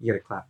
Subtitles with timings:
[0.00, 0.46] You gotta clap.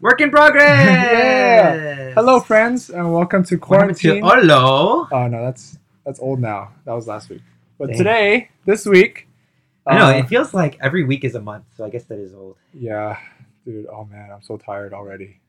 [0.00, 0.86] Work in progress.
[0.86, 2.12] Yeah.
[2.14, 4.22] Hello, friends, and welcome to happened to quarantine.
[4.24, 5.06] hello?
[5.12, 6.72] Oh no, that's that's old now.
[6.84, 7.42] That was last week.
[7.78, 7.98] But Dang.
[7.98, 9.28] today, this week,
[9.86, 12.18] I know uh, it feels like every week is a month, so I guess that
[12.18, 12.56] is old.
[12.74, 13.18] yeah,
[13.64, 13.86] dude.
[13.86, 15.40] Oh man, I'm so tired already.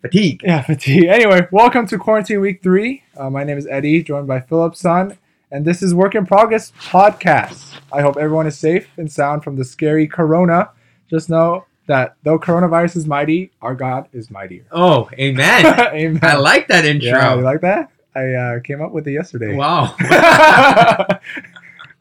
[0.00, 0.42] Fatigue.
[0.42, 1.04] Yeah, fatigue.
[1.04, 3.02] Anyway, welcome to quarantine week three.
[3.16, 5.18] Uh, my name is Eddie, joined by Philip Sun,
[5.50, 7.78] and this is Work in Progress podcast.
[7.92, 10.70] I hope everyone is safe and sound from the scary corona.
[11.08, 14.64] Just know that though coronavirus is mighty, our God is mightier.
[14.72, 15.66] Oh, amen.
[15.94, 16.20] Amen.
[16.22, 17.10] I like that intro.
[17.10, 17.90] Yeah, you like that?
[18.14, 19.54] I uh, came up with it yesterday.
[19.54, 19.94] wow.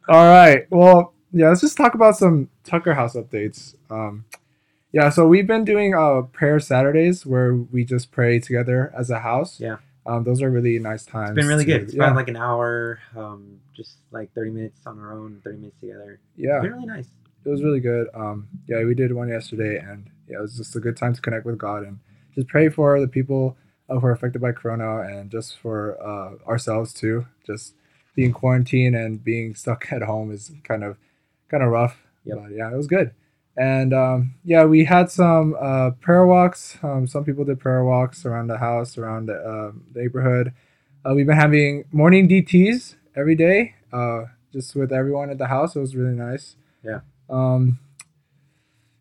[0.07, 0.65] All right.
[0.71, 3.75] Well, yeah, let's just talk about some Tucker House updates.
[3.91, 4.25] Um,
[4.91, 9.19] yeah, so we've been doing uh, prayer Saturdays where we just pray together as a
[9.19, 9.59] house.
[9.59, 9.77] Yeah.
[10.05, 11.31] Um, those are really nice times.
[11.31, 11.81] It's been really to- good.
[11.83, 12.03] It's yeah.
[12.03, 16.19] about like an hour, um, just like 30 minutes on our own, 30 minutes together.
[16.37, 17.07] yeah, It's been really nice.
[17.45, 18.07] it was really good.
[18.13, 21.21] Um, yeah, we did one yesterday, and yeah, it was just a good time to
[21.21, 21.99] connect with God and
[22.35, 23.57] just pray for the people
[23.89, 27.25] uh, who are affected by Corona and just for uh, ourselves too.
[27.45, 27.73] Just
[28.15, 30.97] being quarantined and being stuck at home is kind of
[31.49, 31.97] kind of rough.
[32.25, 32.37] Yep.
[32.41, 33.11] But yeah, it was good.
[33.57, 36.77] And um, yeah, we had some uh, prayer walks.
[36.83, 40.53] Um, some people did prayer walks around the house, around the, uh, the neighborhood.
[41.05, 45.75] Uh, we've been having morning DTs every day, uh, just with everyone at the house.
[45.75, 46.57] It was really nice.
[46.83, 46.99] Yeah.
[47.29, 47.79] Um,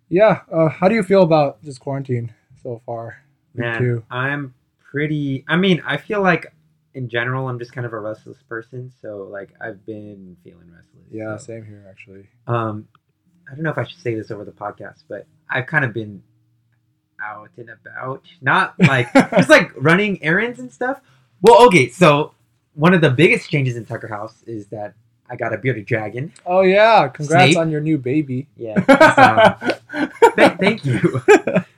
[0.09, 0.43] yeah.
[0.53, 2.33] Uh, how do you feel about just quarantine
[2.63, 3.23] so far?
[3.55, 4.05] Me Man, too.
[4.11, 5.45] I'm pretty.
[5.49, 6.53] I mean, I feel like
[6.95, 8.93] in general, I'm just kind of a restless person.
[9.03, 11.07] So, like, I've been feeling restless.
[11.11, 11.45] Yeah, so.
[11.45, 12.29] same here actually.
[12.47, 12.87] Um,
[13.51, 15.93] I don't know if I should say this over the podcast, but I've kind of
[15.93, 16.23] been
[17.23, 18.23] out and about.
[18.41, 21.01] Not like just like running errands and stuff.
[21.43, 22.33] Well, okay, so
[22.75, 24.95] one of the biggest changes in Tucker House is that
[25.29, 26.33] I got a bearded dragon.
[26.47, 27.09] Oh yeah!
[27.09, 27.59] Congrats Snape?
[27.59, 28.47] on your new baby.
[28.57, 28.75] Yeah.
[29.93, 31.23] um, th- thank you.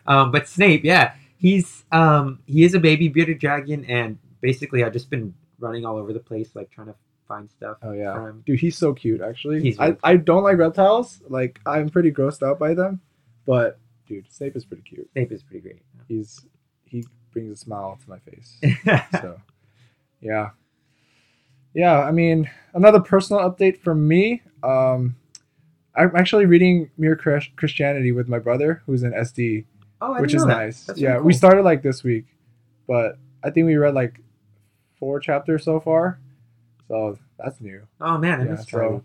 [0.06, 4.92] um, but Snape, yeah, he's um, he is a baby bearded dragon, and basically I've
[4.92, 6.94] just been running all over the place, like trying to
[7.26, 7.78] find stuff.
[7.82, 9.20] Oh yeah, dude, he's so cute.
[9.20, 11.20] Actually, He's I, I don't like reptiles.
[11.28, 13.00] Like I'm pretty grossed out by them,
[13.46, 15.10] but dude, Snape is pretty cute.
[15.12, 15.82] Snape is pretty great.
[16.08, 16.40] He's
[16.84, 18.60] he brings a smile to my face.
[19.20, 19.40] so
[20.20, 20.50] yeah,
[21.74, 22.00] yeah.
[22.00, 24.42] I mean, another personal update from me.
[24.62, 25.16] Um,
[25.94, 29.64] I'm actually reading Mere Christianity with my brother, who's in SD,
[30.00, 30.48] oh, I which is that.
[30.48, 30.84] nice.
[30.84, 32.26] That's yeah, really we started like this week,
[32.86, 34.20] but I think we read like
[34.98, 36.18] four chapters so far,
[36.88, 37.82] so that's new.
[38.00, 39.02] Oh man, I Yeah, missed so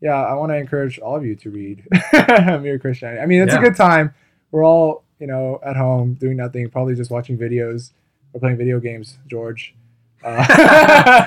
[0.00, 3.20] yeah, I want to encourage all of you to read Mere Christianity.
[3.22, 3.58] I mean, it's Yeah.
[3.60, 4.14] a good time.
[4.50, 7.92] We're all you know at home doing nothing, probably just watching videos
[8.32, 9.18] or playing video games.
[9.26, 9.74] George.
[10.22, 10.42] Uh,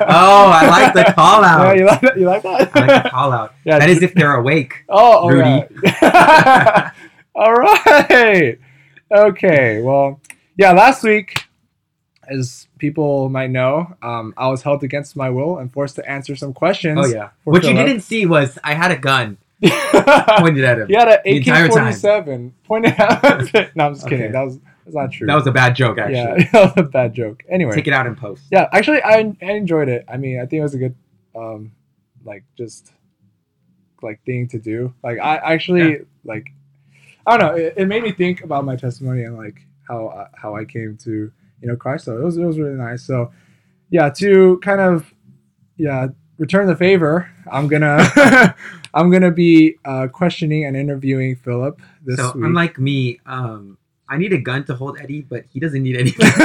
[0.10, 1.68] oh, I like the call out.
[1.78, 2.18] Yeah, you like that?
[2.20, 2.76] You like that?
[2.76, 3.54] I like the call out.
[3.64, 4.84] yeah, That is if they're awake.
[4.90, 5.44] Oh, all Rudy.
[5.44, 6.92] right.
[7.36, 8.58] all right.
[9.12, 9.82] Okay.
[9.82, 10.20] Well,
[10.58, 10.72] yeah.
[10.72, 11.47] Last week,
[12.30, 16.36] as people might know, um, I was held against my will and forced to answer
[16.36, 17.00] some questions.
[17.02, 17.30] Oh yeah.
[17.44, 20.88] What you didn't see was I had a gun pointed at him.
[20.88, 21.38] He had an The.
[21.40, 23.48] AK-47 pointed at.
[23.48, 23.68] him.
[23.76, 24.26] no, I'm just kidding.
[24.26, 24.32] Okay.
[24.34, 25.28] That was that's not true.
[25.28, 26.16] That was a bad joke, actually.
[26.46, 27.44] yeah, that was a bad joke.
[27.50, 28.44] Anyway, Take it out in post.
[28.52, 30.06] yeah, actually, I, I enjoyed it.
[30.08, 30.96] I mean, I think it was a good,
[31.36, 31.72] um,
[32.24, 32.94] like just
[34.02, 34.94] like thing to do.
[35.04, 35.98] Like I actually Yeah.
[36.24, 36.48] like,
[37.26, 37.56] I don't know.
[37.62, 40.98] It, it made me think about my testimony and like how I- how I came
[41.04, 41.32] to
[41.62, 42.06] you know Christ.
[42.06, 43.04] So it was it was really nice.
[43.04, 43.32] So
[43.90, 45.14] yeah, to kind of
[45.78, 46.08] yeah
[46.38, 48.56] return the favor, I'm gonna
[48.94, 52.46] I'm gonna be uh, questioning and interviewing Philip this so week.
[52.46, 53.78] unlike me, um,
[54.10, 56.28] I need a gun to hold Eddie, but he doesn't need anything.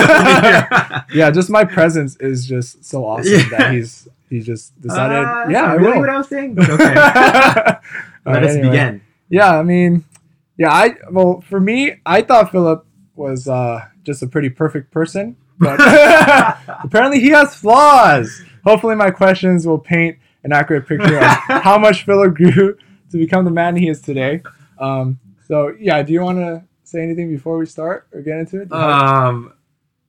[1.15, 3.49] yeah, just my presence is just so awesome Yeah.
[3.51, 5.19] that he's he just decided.
[5.27, 6.01] Uh, yeah, I really will.
[6.01, 6.55] what I was saying.
[6.55, 7.83] But okay, Let
[8.27, 9.03] let us begin.
[9.29, 10.05] Yeah, I mean,
[10.57, 12.85] yeah, I well for me, I thought Philip
[13.15, 15.79] was uh, just a pretty perfect person, but
[16.85, 18.43] apparently he has flaws.
[18.65, 21.25] Hopefully, my questions will paint an accurate picture of
[21.63, 22.77] how much Philip grew
[23.11, 24.43] to become the man he is today.
[24.79, 28.61] Um, so yeah, do you want to say anything before we start or get into
[28.63, 28.69] it?
[28.69, 29.53] Do you have- um,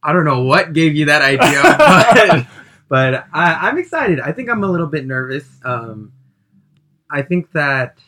[0.06, 2.48] I don't know what gave you that idea, but,
[2.90, 4.20] but I, I'm excited.
[4.20, 5.46] I think I'm a little bit nervous.
[5.64, 6.12] Um,
[7.10, 8.00] I think that,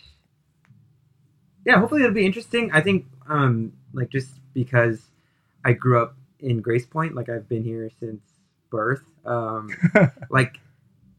[1.65, 2.69] yeah, hopefully it'll be interesting.
[2.73, 4.99] I think, um, like just because
[5.65, 8.21] I grew up in Grace Point, like I've been here since
[8.69, 9.03] birth.
[9.25, 9.69] Um,
[10.29, 10.59] like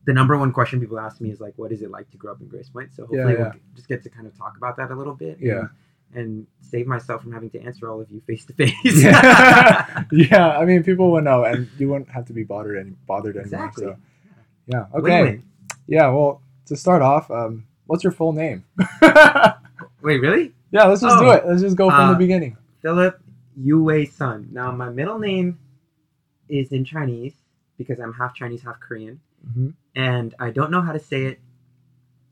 [0.06, 2.32] the number one question people ask me is like, "What is it like to grow
[2.32, 4.76] up in Grace Point?" So hopefully Yeah, we'll just get to kind of talk about
[4.78, 5.38] that a little bit.
[5.40, 5.58] Yeah.
[5.58, 5.68] And,
[6.14, 8.72] and save myself from having to answer all of you face to face.
[8.84, 10.04] yeah.
[10.12, 13.36] yeah, I mean, people will know, and you won't have to be bothered any bothered
[13.36, 13.64] anymore.
[13.66, 13.84] Exactly.
[13.86, 13.96] So,
[14.68, 14.86] yeah.
[14.94, 15.22] Okay.
[15.22, 15.42] Win-win.
[15.88, 16.08] Yeah.
[16.10, 18.64] Well, to start off, um, what's your full name?
[20.02, 20.52] Wait, really?
[20.70, 21.30] Yeah, let's just do Oh.
[21.32, 21.46] it.
[21.46, 22.56] Let's just go from the Uh, beginning.
[22.82, 23.20] Philip
[23.56, 24.48] Yue Sun.
[24.52, 25.58] Now, my middle name
[26.48, 27.34] is in Chinese
[27.78, 29.74] because I'm half Chinese, half Korean, Mhm.
[29.94, 31.40] and I don't know how to say it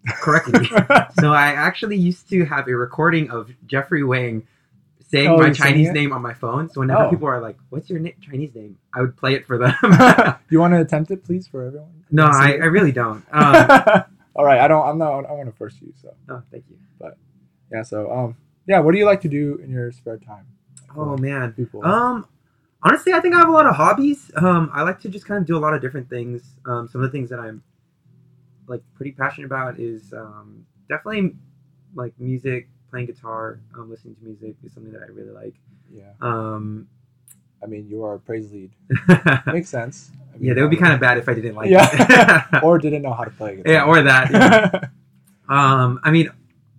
[0.09, 0.67] correctly.
[1.21, 4.47] so I actually used to have a recording of Jeffrey Wang
[5.01, 6.69] saying Oh, my you're saying Chinese name on my phone.
[6.69, 7.11] So whenever Oh.
[7.11, 9.75] people are like, "What's your Chinese name?" I would play it for them.
[9.83, 9.89] Do
[10.51, 11.89] you want to attempt it, please, for everyone?
[12.11, 12.53] no, I.
[12.53, 13.25] I really don't.
[13.33, 14.05] Um,
[14.37, 14.87] All right, I don't.
[14.87, 15.25] I'm not.
[15.27, 15.93] I want to force you.
[16.03, 16.77] So oh, thank you.
[16.99, 17.17] But
[17.73, 17.83] yeah.
[17.83, 18.37] So um,
[18.67, 18.81] yeah.
[18.81, 20.47] What do you like to do in your spare time?
[20.97, 21.53] Oh man.
[21.53, 21.85] people.
[21.85, 22.27] Um,
[22.83, 24.31] honestly, I think I have a lot of hobbies.
[24.37, 26.43] Um, I like to just kind of do a lot of different things.
[26.67, 27.63] Um, some of the things that I'm
[28.67, 31.35] like pretty passionate about is um, definitely
[31.95, 35.55] like music, playing guitar, um, listening to music is something that I really like.
[35.95, 36.13] yeah.
[36.21, 36.89] Um,
[37.63, 38.71] I mean, you are a praise lead.
[39.47, 40.11] Makes sense.
[40.35, 41.89] I mean, that would be kind of bad if I didn't like Yeah.
[42.53, 42.63] it.
[42.63, 43.73] or didn't know how to play guitar.
[43.73, 44.31] yeah, or that.
[44.31, 44.81] yeah.
[45.49, 46.29] Um, I mean,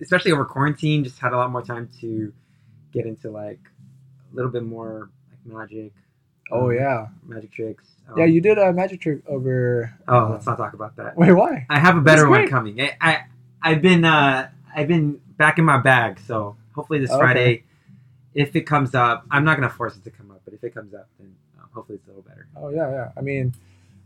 [0.01, 2.31] especially over quarantine, just had a lot more time to
[2.91, 3.59] get into like
[4.35, 5.93] little bit more like magic.
[6.51, 7.07] oh um, yeah.
[7.25, 7.85] magic tricks.
[8.07, 9.93] Um, Yeah, you did a magic trick over.
[10.07, 11.17] Oh, uh, let's not talk about that.
[11.17, 11.65] Wait, why?
[11.69, 12.79] I have a better one coming.
[12.81, 13.23] I, I
[13.61, 17.19] I've been uh I've been back in my bag, so hopefully this Okay.
[17.19, 17.63] Friday,
[18.33, 20.73] if it comes up, I'm not gonna force it to come up, but if it
[20.73, 22.47] comes up, then um, hopefully it's a little better.
[22.55, 23.09] Oh yeah, yeah.
[23.17, 23.53] I mean,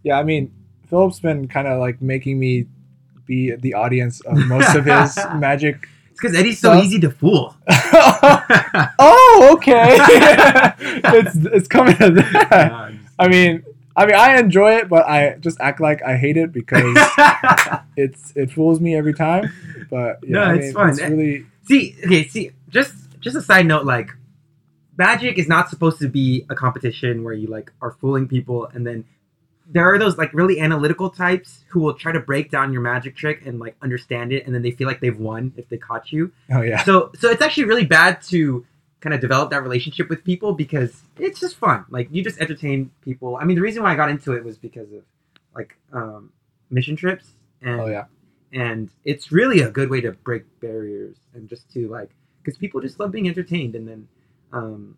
[0.04, 0.18] yeah.
[0.20, 0.54] I mean,
[0.90, 2.68] Philip's been kind of like making me
[3.26, 5.88] be the audience of most of his magic.
[6.20, 7.56] It's because Eddie's so So- easy to fool.
[9.00, 9.98] oh, okay.
[11.18, 12.92] it's it's coming to that.
[13.18, 13.64] I mean,
[13.96, 16.98] I mean, I enjoy it, but I just act like I hate it because
[17.98, 19.52] it's it fools me every time.
[19.90, 20.90] But yeah, No, I it's mean, fun.
[20.90, 24.12] It's really see, okay, see, just just a side note, like
[24.98, 28.86] magic is not supposed to be a competition where you like are fooling people and
[28.86, 29.06] then
[29.72, 33.16] there are those like really analytical types who will try to break down your magic
[33.16, 36.12] trick and like understand it and then they feel like they've won if they caught
[36.12, 36.32] you.
[36.52, 36.84] oh yeah.
[36.84, 38.66] So so it's actually really bad to
[39.02, 41.86] kind of develop that relationship with people because it's just fun.
[41.90, 43.38] Like you just entertain people.
[43.38, 45.04] I mean, the reason why I got into it was because of
[45.56, 46.32] like um,
[46.70, 47.26] mission trips
[47.62, 48.06] and Oh yeah.
[48.52, 52.10] and it's really a good way to break barriers and just to like
[52.42, 54.08] because people just love being entertained and then
[54.52, 54.98] um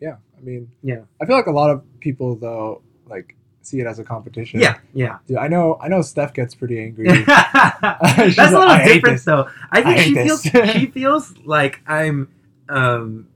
[0.00, 0.16] Yeah.
[0.38, 1.02] I mean, Yeah.
[1.20, 3.34] I feel like a lot of people though like
[3.66, 4.60] see it as a competition.
[4.60, 5.78] yeah yeah Dude, I know.
[5.80, 6.02] I know.
[6.02, 7.06] Steph gets pretty angry.
[7.24, 10.42] that's a little "I different this." though i I think hate she feels
[10.72, 12.28] she feels like i'm
[12.68, 13.28] um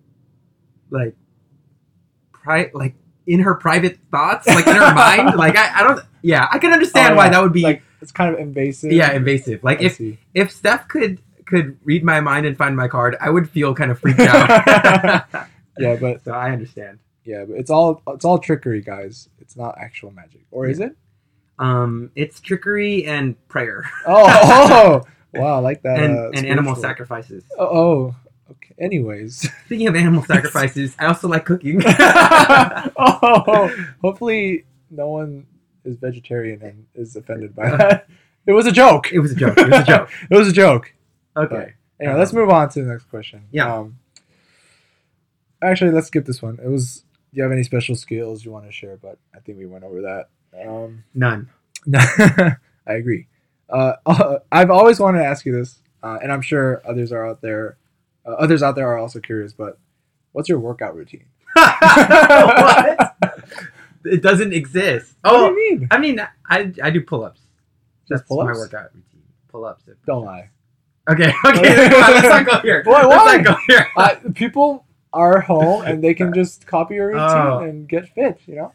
[0.90, 1.14] like
[2.32, 2.94] pri- like
[3.26, 6.72] in her private thoughts like in her mind like I, I don't yeah i can
[6.72, 7.30] understand Oh, why yeah.
[7.32, 8.92] that would be like it's kind of invasive.
[8.92, 10.18] yeah invasive like I if see.
[10.34, 13.90] if steph could could read my mind and find my card i would feel kind
[13.90, 14.48] of freaked out
[15.78, 19.28] yeah, but so i understand yeah, but it's all it's all trickery, guys.
[19.40, 20.96] It's not actual magic, or is it?
[21.58, 25.02] Um, it's trickery and prayer Oh, oh,
[25.40, 25.98] wow, I like that.
[26.02, 27.44] and, uh, and animal sacrifices.
[27.58, 28.16] Oh, oh,
[28.50, 28.74] okay.
[28.78, 31.80] Anyways, Speaking of animal sacrifices, I also like cooking.
[31.86, 35.46] oh, hopefully no one
[35.84, 38.08] is vegetarian and is offended by that.
[38.46, 39.12] It was a joke.
[39.12, 39.56] it was a joke.
[39.58, 40.10] It was a joke.
[40.30, 40.92] It was a joke.
[41.36, 41.72] Okay.
[42.00, 43.44] Anyway, let's move on to the next question.
[43.50, 43.74] Yeah.
[43.74, 43.98] Um,
[45.62, 46.58] actually, let's skip this one.
[46.62, 47.02] It was.
[47.36, 48.96] You have any special skills you want to share?
[48.96, 50.28] But I think we went over that.
[50.66, 51.50] Um, None.
[51.94, 52.56] I
[52.86, 53.26] agree.
[53.68, 53.92] Uh,
[54.50, 57.76] I've always wanted to ask you this, uh, and I'm sure others are out there.
[58.26, 59.52] Uh, others out there are also curious.
[59.52, 59.78] But
[60.32, 61.26] what's your workout routine?
[61.52, 63.16] what?
[64.06, 65.14] It doesn't exist.
[65.20, 65.88] What Oh, do you mean?
[65.90, 67.40] I mean, I, I do pull ups.
[68.08, 68.46] Just That's pull-ups?
[68.46, 69.22] my workout routine.
[69.48, 69.84] Pull ups.
[70.06, 70.48] Don't lie.
[71.10, 71.32] Okay.
[71.44, 71.76] Okay.
[71.90, 72.82] let's not go here.
[72.86, 73.86] Why- Let's not go here.
[73.94, 77.58] Uh, people are home and they can just copy your routine Oh.
[77.60, 78.40] and get fit.
[78.46, 78.72] You know.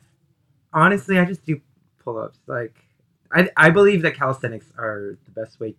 [0.73, 1.59] Honestly, I just do
[2.03, 2.39] pull ups.
[2.47, 2.73] Like,
[3.31, 5.77] I, I believe that calisthenics are the best way to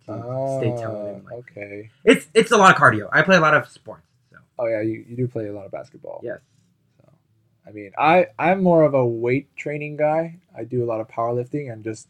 [0.59, 0.85] stay ah, toned.
[0.85, 1.89] Oh, And, like, okay.
[2.05, 3.09] it's it's a lot of cardio.
[3.11, 4.05] I play a lot of sports.
[4.31, 6.21] So Oh yeah, you, you do play a lot of basketball.
[6.23, 6.39] yes.
[7.01, 7.09] So,
[7.67, 10.39] I mean, I I'm more of a weight training guy.
[10.57, 12.07] I do a lot of powerlifting and just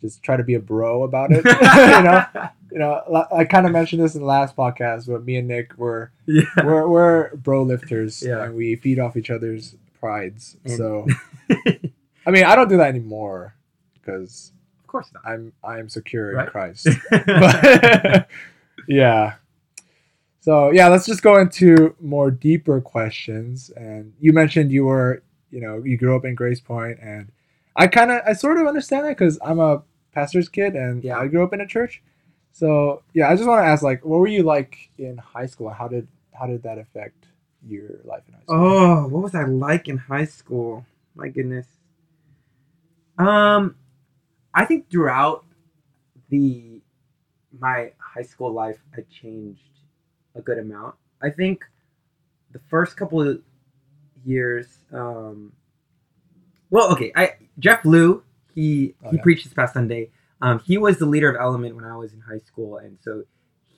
[0.00, 1.44] just try to be a bro about it.
[1.44, 2.24] you know,
[2.72, 3.26] you know.
[3.32, 6.42] I kind of mentioned this in the last podcast, but me and Nick were Yeah.
[6.64, 8.44] we're we're bro lifters Yeah.
[8.44, 10.56] and we feed off each other's prides.
[10.64, 11.06] And- so
[12.26, 13.54] I mean, I don't do that anymore
[13.94, 15.22] because Of course not.
[15.26, 16.88] I'm I'm secure in Christ.
[17.10, 18.28] but
[18.88, 19.34] yeah.
[20.40, 23.70] So yeah, let's just go into more deeper questions.
[23.76, 27.30] And you mentioned you were, you know, you grew up in Grace Point, and
[27.76, 31.18] I kind of, I sort of understand that because I'm a pastor's kid, and Yeah.
[31.18, 32.02] I grew up in a church.
[32.52, 35.70] So yeah, I just want to ask, like, what were you like in high school?
[35.70, 37.26] How did how did that affect
[37.66, 38.56] your life in high school?
[38.56, 40.86] Oh, what was I like in high school?
[41.14, 41.66] My goodness.
[43.18, 43.76] Um,
[44.54, 45.44] I think throughout
[46.30, 46.80] the
[47.58, 49.60] my high school life, I changed
[50.34, 50.94] a good amount.
[51.22, 51.64] I think
[52.52, 53.42] the first couple of
[54.24, 55.52] years, um,
[56.70, 58.22] well, okay, I Jeff Liu,
[58.54, 59.22] he Oh, he yeah.
[59.22, 60.10] preached this past Sunday.
[60.42, 63.24] Um, he was the leader of Element when I was in high school, and so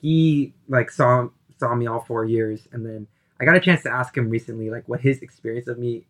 [0.00, 3.07] he like saw saw me all four years, and then
[3.41, 6.07] I got a chance to ask him recently like what his experience of me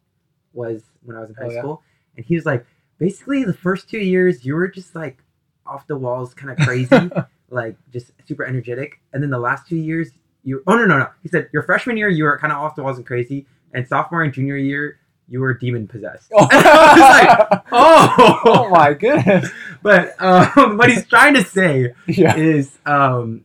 [0.53, 1.59] was when I was in high Oh, yeah?
[1.61, 1.83] school,
[2.17, 2.67] and he was like,
[2.99, 5.23] basically the first two years you were just like
[5.67, 7.11] off the walls, kind of crazy,
[7.51, 10.11] like just super energetic, and then the last two years
[10.45, 12.75] you oh no no no he said your freshman year you were kind of off
[12.75, 14.99] the walls and crazy, and sophomore and junior year
[15.29, 16.31] you were demon possessed.
[16.35, 16.49] oh.
[16.53, 19.51] Like, oh, oh my goodness.
[19.83, 22.37] but um, what he's trying to say Yeah.
[22.37, 23.45] is um,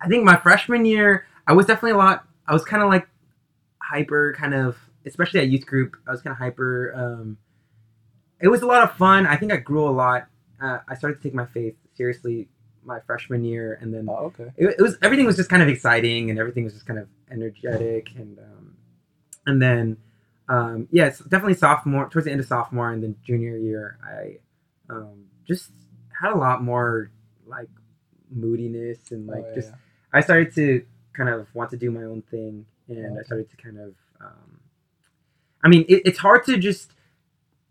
[0.00, 2.24] I think my freshman year, I was definitely a lot.
[2.46, 3.08] I was kind of like
[3.80, 5.96] hyper, kind of, especially at youth group.
[6.06, 6.92] I was kind of hyper.
[6.94, 7.38] Um,
[8.40, 9.26] it was a lot of fun.
[9.26, 10.26] I think I grew a lot.
[10.60, 12.48] Uh, I started to take my faith seriously
[12.84, 14.52] my freshman year, and then Oh, okay.
[14.56, 17.08] it, it was everything was just kind of exciting, and everything was just kind of
[17.30, 18.76] energetic, and um,
[19.46, 19.96] and then
[20.48, 24.38] um, yeah, it's definitely sophomore towards the end of sophomore, and then junior year, I
[24.92, 25.70] um, just
[26.20, 27.10] had a lot more
[27.46, 27.68] like
[28.30, 29.76] moodiness and like Oh, yeah, just yeah.
[30.12, 33.56] I started to kind of want to do my own thing, and I started to
[33.56, 33.94] kind of.
[34.20, 34.60] Um,
[35.64, 36.92] I mean, it, it's hard to just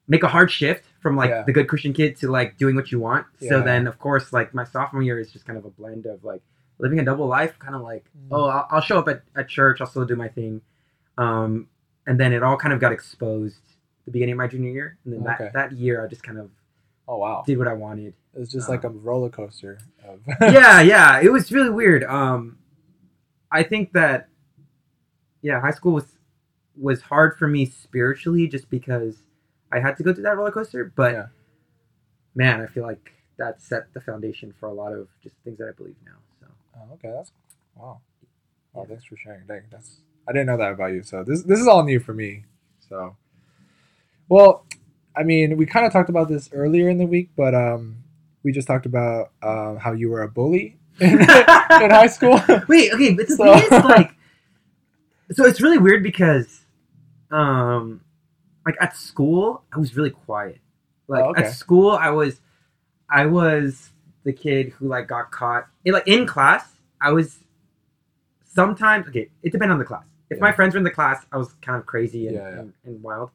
[0.08, 1.44] make a hard shift from like Yeah.
[1.44, 3.26] the good Christian kid to like doing what you want.
[3.40, 6.24] So then, of course, like my sophomore year is just kind of a blend of
[6.24, 6.42] like
[6.78, 8.28] living a double life, kind of like Mm.
[8.32, 10.62] oh, I'll, I'll show up at, at church, I'll still do my thing,
[11.18, 11.68] um,
[12.08, 13.58] and then it all kind of got exposed
[14.06, 15.46] the beginning of my junior year, and then Okay.
[15.46, 16.50] that that year I just kind of
[17.08, 17.44] Oh wow.
[17.46, 19.80] did what I wanted It was just like a roller coaster.
[20.08, 22.04] Of yeah, yeah, it was really weird.
[22.04, 22.58] Um,
[23.52, 24.28] I think that
[25.42, 26.06] yeah, high school was
[26.78, 29.18] was hard for me spiritually just because
[29.72, 30.92] I had to go through that roller coaster.
[30.96, 31.28] But Yeah.
[32.36, 35.68] man, I feel like that set the foundation for a lot of just things that
[35.68, 36.18] I believe now.
[36.40, 36.48] So
[36.78, 37.32] Oh, okay, that's
[37.76, 38.00] wow.
[38.74, 39.46] Wow, thanks for sharing.
[39.48, 41.04] Dang, that's I didn't know that about you.
[41.04, 42.44] So this this is all new for me.
[42.90, 43.16] So,
[44.30, 44.66] well,
[45.16, 47.98] I mean, we kind of talked about this earlier in the week, but um,
[48.44, 52.40] we just talked about um, how you were a bully in, in high school.
[52.68, 54.12] wait, okay, but the So- thing is like,
[55.32, 56.62] so it's really weird because,
[57.32, 58.02] um,
[58.66, 60.60] like at school I was really quiet.
[61.08, 61.44] Like Oh, okay.
[61.46, 62.40] at school I was,
[63.10, 63.90] I was
[64.24, 65.68] the kid who like got caught.
[65.84, 66.68] It, like in class
[67.02, 67.40] I was
[68.54, 69.30] sometimes okay.
[69.44, 70.06] It depended on the class.
[70.30, 72.60] If my friends were in the class, I was kind of crazy and, Yeah, yeah.
[72.60, 73.32] and, and wild.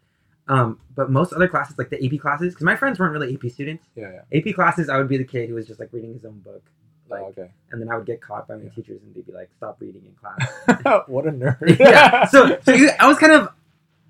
[0.49, 3.51] Um, but most other classes, like the AP classes, because my friends weren't really AP
[3.53, 3.87] students.
[3.95, 4.39] yeah, yeah.
[4.39, 6.63] AP classes, I would be the kid who was just like reading his own book,
[7.09, 7.51] like oh, okay.
[7.71, 8.71] and then I would get caught by my Yeah.
[8.71, 11.79] teachers, and they'd be like, "Stop reading in class." what a nerd.
[11.79, 12.25] yeah.
[12.27, 13.51] So, so you- I was kind of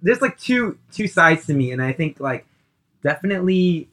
[0.01, 2.47] there's like two two sides to me, and I think like
[3.03, 3.89] definitely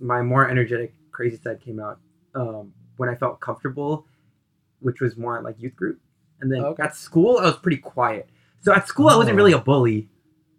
[0.00, 1.98] my more energetic, crazy side came out
[2.34, 4.06] um, when I felt comfortable,
[4.80, 5.98] which was more like youth group,
[6.42, 6.82] and then Okay.
[6.82, 8.28] at school I was pretty quiet.
[8.60, 9.36] So at school I wasn't Oh.
[9.38, 10.08] really a bully.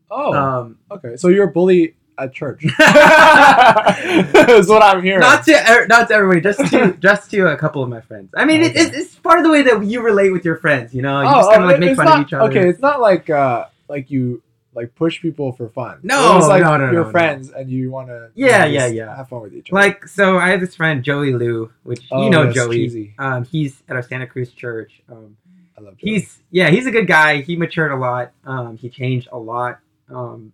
[0.10, 1.16] oh, Um, okay.
[1.18, 2.64] So you're a bully at church.
[2.78, 5.20] That's what I'm hearing.
[5.22, 8.30] not to er- not to everybody, just to just to a couple of my friends.
[8.36, 8.82] I mean, it, Okay.
[8.82, 10.94] it's, it's part of the way that you relate with your friends.
[10.94, 12.50] You know, you oh, just kind oh, of like make fun not, of each other.
[12.50, 14.42] Okay, it's not like uh like you
[14.76, 16.00] like push people for fun.
[16.04, 18.88] No, it was like no, no, you're no, friends and you want to Yeah, yeah,
[18.88, 19.16] yeah.
[19.16, 19.82] have fun with each other.
[19.82, 22.78] Like so, I have this friend Joey Lou, which Oh, you know Joey.
[22.78, 23.14] cheesy.
[23.20, 25.02] Um, he's at our Santa Cruz church.
[25.12, 25.38] Um,
[25.78, 26.12] I love Joey.
[26.12, 27.42] he's yeah, he's a good guy.
[27.42, 28.32] He matured a lot.
[28.46, 29.80] Um, he changed a lot.
[30.10, 30.54] Um,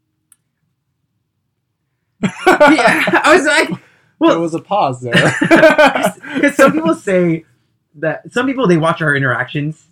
[2.24, 3.80] yeah, I was like, there
[4.20, 5.14] well, was a pause there.
[5.42, 7.46] because some people say
[7.96, 9.86] that some people they watch our interactions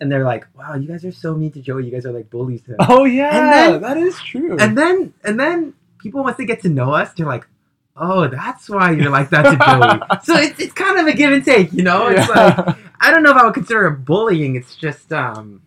[0.00, 1.84] and they're like, "Wow, you guys are so mean to Joey.
[1.84, 4.56] You guys are like bullies to him." oh yeah, And then- that is true.
[4.58, 7.46] And then and then people once they get to know us, they're like,
[8.00, 11.32] "Oh, that's why you're like that to Joey." so it's, it's kind of a give
[11.32, 12.08] and take, you know.
[12.08, 12.64] It's Yeah.
[12.66, 14.56] like I don't know if I would consider it bullying.
[14.56, 15.62] It's just um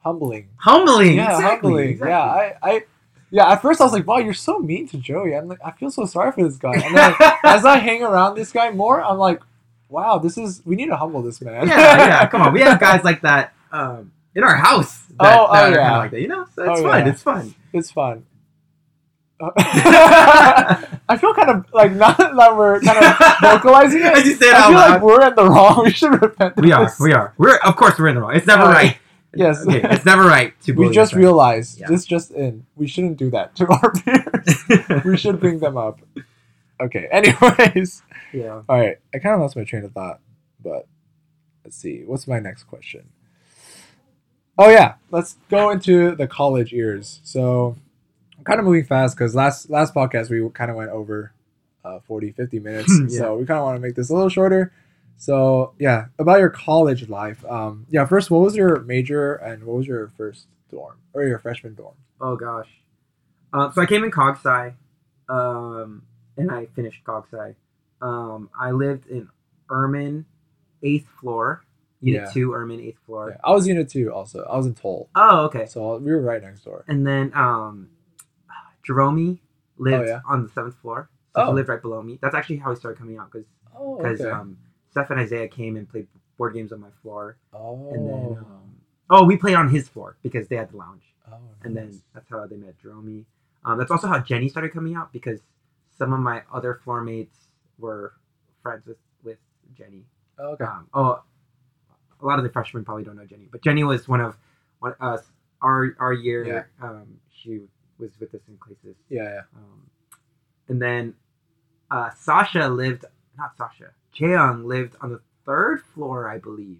[0.00, 0.48] humbling.
[0.56, 1.14] humbling.
[1.16, 1.88] Yeah, exactly, humbling.
[1.90, 2.10] exactly.
[2.10, 2.82] Yeah, I, I,
[3.30, 3.50] yeah.
[3.52, 5.90] At first, I was like, "Wow, you're so mean to Joey." I'm like, I feel
[5.90, 6.72] so sorry for this guy.
[6.74, 7.14] And then
[7.44, 9.40] as I hang around this guy more, I'm like,
[9.88, 12.26] "Wow, this is we need to humble this man." yeah, yeah.
[12.30, 14.98] Come on, we have guys like that um, in our house.
[15.20, 15.98] That, Oh, oh, that kinda yeah.
[15.98, 16.20] like that.
[16.20, 17.06] You know, so it's Oh, fun.
[17.06, 17.12] yeah.
[17.12, 17.54] It's fun.
[17.72, 18.26] it's fun.
[19.40, 19.50] Uh,
[21.08, 24.06] I feel kind of like not that we're kind of vocalizing it.
[24.16, 24.90] As you say I feel loud.
[24.90, 25.82] like we're in the wrong.
[25.84, 26.56] We should repent.
[26.56, 26.84] we are.
[26.84, 27.00] this.
[27.00, 27.34] We are.
[27.36, 28.34] We're of course we're in the wrong.
[28.36, 28.98] It's never Uh, right.
[29.36, 29.66] Yes.
[29.66, 30.72] Okay, it's never right to.
[30.72, 31.88] We just our realized Yeah.
[31.88, 32.64] this just in.
[32.76, 35.04] We shouldn't do that to our peers.
[35.04, 35.98] we should bring them up.
[36.80, 37.08] Okay.
[37.10, 38.62] Anyways, yeah.
[38.68, 38.98] all right.
[39.12, 40.20] I kind of lost my train of thought,
[40.62, 40.86] but
[41.64, 42.04] let's see.
[42.06, 43.08] What's my next question?
[44.56, 47.20] Oh yeah, let's go into the college years.
[47.24, 47.82] So I'm
[48.44, 51.32] kind of moving fast because last last podcast we kind of went over
[51.84, 52.92] uh, 40, 50 minutes.
[53.08, 53.18] Yeah.
[53.18, 54.72] So we kind of want to make this a little shorter.
[55.16, 57.44] So yeah, about your college life.
[57.44, 61.38] Um, yeah, first, what was your major and what was your first dorm or your
[61.38, 61.94] freshman dorm?
[62.20, 62.68] Oh gosh.
[63.52, 64.72] Um, so I came in cog sci,
[65.28, 66.02] um,
[66.36, 67.54] and I finished cog sci.
[68.02, 69.28] Um, I lived in
[69.70, 70.24] Ehrman,
[70.82, 71.64] eighth floor,
[72.00, 72.32] unit Yeah.
[72.32, 73.30] two, Ehrman, eighth floor.
[73.30, 74.42] Yeah, I was unit two also.
[74.44, 75.66] I was in Towle, Oh, okay.
[75.66, 76.84] so we were right next door.
[76.88, 77.88] And then um,
[78.84, 79.38] Jerome
[79.78, 80.20] lived Oh, yeah?
[80.28, 81.08] on the seventh floor.
[81.34, 81.46] So Oh.
[81.48, 82.18] he lived right below me.
[82.22, 84.30] That's actually how he started coming out because Oh, because okay.
[84.30, 84.56] um,
[84.90, 86.06] Steph and Isaiah came and played
[86.38, 88.74] board games on my floor, oh, and then um,
[89.10, 92.28] oh, we played on his floor because they had the lounge, oh, and then that's
[92.30, 93.26] how they met Jerome.
[93.64, 95.40] Um, that's also how Jenny started coming out because
[95.96, 97.48] some of my other floor mates
[97.78, 98.12] were
[98.62, 99.38] friends with with
[99.76, 100.04] Jenny.
[100.38, 100.64] Oh, okay.
[100.64, 101.22] Um, oh,
[102.20, 104.36] a lot of the freshmen probably don't know Jenny, but Jenny was one of
[104.78, 105.22] one us
[105.62, 106.68] our our year.
[106.80, 107.60] Um, she
[107.98, 108.96] was with us in classes.
[109.08, 109.40] Yeah, yeah.
[109.56, 109.90] Um,
[110.68, 111.14] and then
[111.90, 113.04] uh, Sasha lived,
[113.38, 116.78] not Sasha, Jaeyoung lived on the third floor, I believe,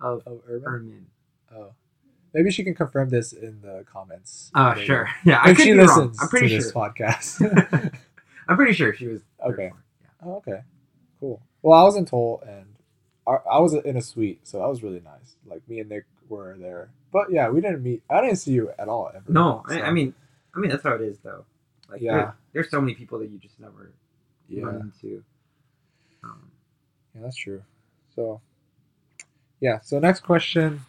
[0.00, 1.04] of Oh, Ehrman.
[1.54, 1.72] Oh,
[2.34, 4.50] maybe she can confirm this in the comments.
[4.54, 5.08] Uh, sure.
[5.24, 5.86] Yeah, I If could she be wrong.
[5.88, 6.60] listens I'm pretty to sure.
[6.62, 7.94] this podcast.
[8.48, 9.20] I'm pretty sure she was.
[9.44, 9.70] Okay.
[9.72, 10.08] Yeah.
[10.24, 10.60] oh, okay,
[11.20, 11.40] cool.
[11.62, 12.66] Well, I was in Towle and
[13.26, 15.34] I, I was in a suite, so that was really nice.
[15.46, 18.02] Like me and Nick were there, but yeah, we didn't meet.
[18.08, 19.24] I didn't see you at all ever.
[19.28, 20.14] No, I, I mean,
[20.58, 21.44] I mean that's how it is though.
[21.88, 22.12] Like, Yeah.
[22.16, 23.92] there- there's so many people that you just never
[24.48, 25.24] yeah, run into.
[26.24, 26.50] Um,
[27.14, 27.62] yeah, that's true.
[28.14, 28.40] So,
[29.60, 29.80] yeah.
[29.80, 30.80] So next question,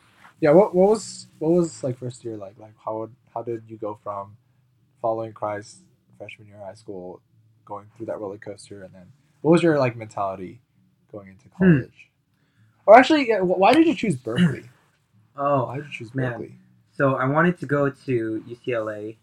[0.41, 0.51] yeah.
[0.51, 2.57] What what was what was like first year like?
[2.57, 4.37] Like how how did you go from
[5.01, 5.83] following Christ
[6.17, 7.21] freshman year of high school,
[7.65, 9.11] going through that roller coaster, and then
[9.41, 10.61] what was your like mentality
[11.11, 11.65] going into Hmm.
[11.65, 12.09] college?
[12.85, 14.63] Or actually, yeah, why did you choose Berkeley?
[15.37, 16.31] oh, Why did you choose Man.
[16.31, 16.55] Berkeley?
[16.91, 19.17] So I wanted to go to UCLA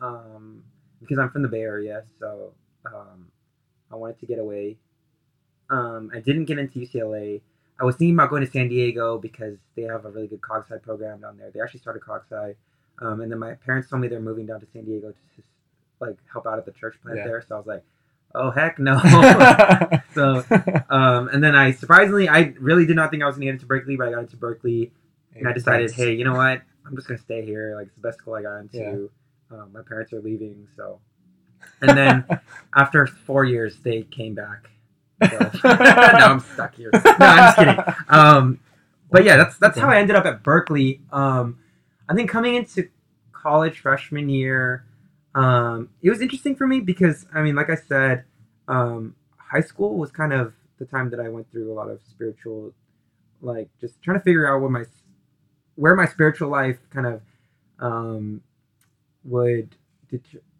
[0.00, 0.62] um,
[1.00, 2.04] because I'm from the Bay Area.
[2.18, 2.52] So
[2.86, 3.28] um,
[3.90, 4.76] I wanted to get away.
[5.70, 7.40] Um, I didn't get into UCLA.
[7.80, 10.64] I was thinking about going to San Diego because they have a really good cog
[10.68, 11.50] sci program down there.
[11.50, 12.54] They actually started CogSci.
[13.00, 15.42] Um, and then my parents told me they're moving down to San Diego to
[16.00, 17.24] like help out at the church plant Yeah.
[17.24, 17.44] there.
[17.46, 17.84] So I was like,
[18.34, 18.98] oh heck no.
[20.14, 20.44] so
[20.90, 23.66] um, and then I surprisingly I really did not think I was gonna get into
[23.66, 24.92] Berkeley, but I got into Berkeley
[25.34, 26.62] and I decided, hey, you know what?
[26.86, 27.74] I'm just gonna stay here.
[27.76, 29.10] Like it's the best school I got into.
[29.50, 31.00] Um, my parents are leaving, so.
[31.80, 32.24] And then
[32.76, 34.70] after four years, they came back.
[35.60, 36.90] So now I'm stuck here.
[36.92, 37.94] No, I'm just kidding.
[38.08, 38.60] Um,
[39.10, 41.00] but yeah, that's that's how I ended up at Berkeley.
[41.10, 41.58] Um,
[42.08, 42.88] I think coming into
[43.32, 44.84] college freshman year,
[45.34, 48.24] um, it was interesting for me because I mean, like I said,
[48.68, 52.00] um, high school was kind of the time that I went through a lot of
[52.08, 52.72] spiritual,
[53.40, 54.84] like just trying to figure out what my
[55.74, 57.22] where my spiritual life kind of
[57.78, 58.42] um,
[59.24, 59.74] would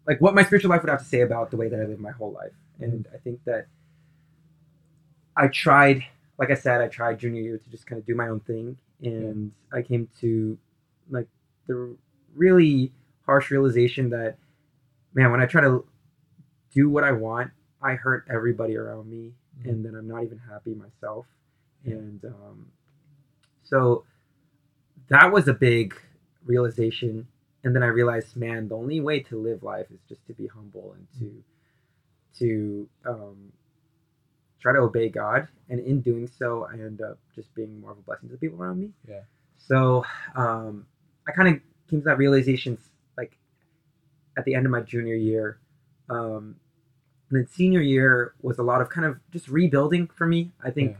[0.07, 1.99] like what my spiritual life would have to say about the way that I live
[1.99, 2.53] my whole life.
[2.79, 3.67] And I think that
[5.35, 6.03] I tried,
[6.37, 8.77] like I said, I tried junior year to just kind of do my own thing,
[9.01, 10.57] and I came to
[11.09, 11.27] like
[11.67, 11.95] the
[12.35, 12.91] really
[13.25, 14.37] harsh realization that
[15.13, 15.85] man, when I try to
[16.73, 19.69] do what I want, I hurt everybody around me, Mhm.
[19.69, 21.25] and then I'm not even happy myself,
[21.85, 22.71] and um,
[23.63, 24.03] so
[25.07, 25.95] that was a big
[26.45, 27.27] realization
[27.63, 30.47] and then i realized man the only way to live life is just to be
[30.47, 31.43] humble and to
[32.37, 33.51] to um,
[34.61, 35.47] try to obey god.
[35.67, 38.39] And in doing so i end up just being more of a blessing to the
[38.39, 38.91] people around me.
[39.07, 39.21] Yeah.
[39.57, 40.85] so um,
[41.27, 42.77] i kind of came to that realization
[43.17, 43.37] like
[44.37, 45.59] at the end of my junior year.
[46.09, 46.55] Um,
[47.29, 50.51] and then senior year was a lot of kind of just rebuilding for me.
[50.63, 50.97] I think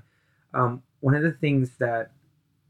[0.53, 2.11] um, one of the things that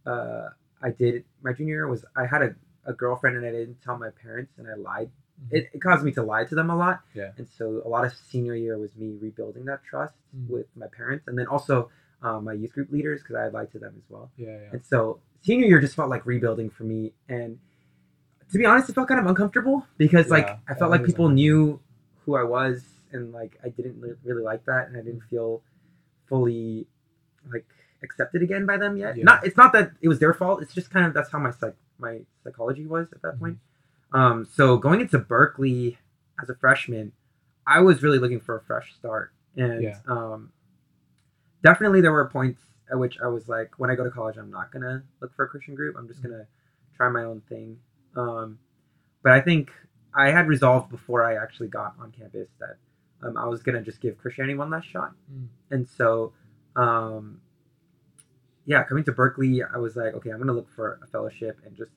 [0.05, 0.49] uh,
[0.81, 2.55] I did my junior year was I had a,
[2.89, 5.09] a girlfriend and I didn't tell my parents and I lied.
[5.41, 5.57] Mhm.
[5.57, 6.97] It, it caused me to lie to them a lot.
[7.13, 7.31] Yeah.
[7.37, 10.47] And so a lot of senior year was me rebuilding that trust Mm.
[10.55, 11.89] with my parents and then also
[12.21, 14.29] um, my youth group leaders because I lied to them as well.
[14.37, 14.73] yeah, yeah.
[14.73, 17.13] And so senior year just felt like rebuilding for me.
[17.29, 17.57] And
[18.51, 21.79] to be honest, it felt kind of uncomfortable because like I felt like people knew
[22.25, 25.61] who I was and like I didn't really like that and I didn't feel
[26.27, 26.85] fully
[27.51, 27.65] like
[28.03, 29.17] accepted again by them yet.
[29.17, 29.23] Yeah.
[29.23, 30.61] Not it's not that it was their fault.
[30.61, 33.57] It's just kind of that's how my psych my psychology was at that point.
[34.13, 35.97] Um, so going into Berkeley
[36.41, 37.11] as a freshman,
[37.67, 39.99] I was really looking for a fresh start, and Yeah.
[40.07, 40.51] um,
[41.63, 44.49] definitely there were points at which I was like, when I go to college, I'm
[44.49, 45.95] not gonna look for a Christian group.
[45.97, 46.47] I'm just gonna
[46.95, 47.79] try my own thing.
[48.15, 48.57] Um,
[49.21, 49.71] but I think
[50.13, 52.77] I had resolved before I actually got on campus that
[53.21, 55.47] um, I was gonna just give Christianity one last shot, Mm.
[55.71, 56.33] and so.
[56.75, 57.41] Um,
[58.69, 61.75] yeah, coming to Berkeley, I was like, okay, I'm gonna look for a fellowship and
[61.75, 61.89] just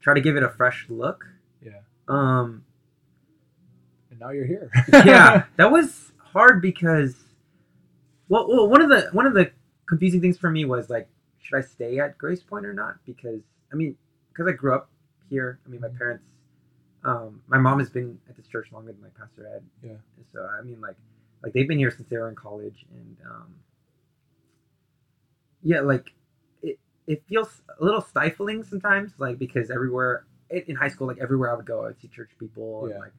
[0.00, 1.24] try to give it a fresh look.
[1.64, 1.78] Yeah.
[2.08, 2.64] Um,
[4.10, 4.68] And now you're here.
[4.92, 7.14] yeah, that was hard because,
[8.28, 9.52] well, well, one of the one of the
[9.88, 11.08] confusing things for me was like,
[11.38, 12.96] should I stay at Grace Point or not?
[13.06, 13.96] Because I mean,
[14.32, 14.90] because I grew up
[15.30, 15.60] here.
[15.64, 15.98] I mean, my Mhm.
[15.98, 16.24] parents,
[17.04, 19.62] um, my mom has been at this church longer than like Pastor Ed.
[19.80, 19.90] Yeah.
[20.16, 20.96] And so I mean, like,
[21.44, 23.54] like they've been here since they were in college, and um,
[25.62, 26.12] yeah, like
[27.06, 31.56] it feels a little stifling sometimes, like because everywhere in high school, like everywhere I
[31.56, 32.94] would go, I would see church people, Yeah.
[32.94, 33.12] and like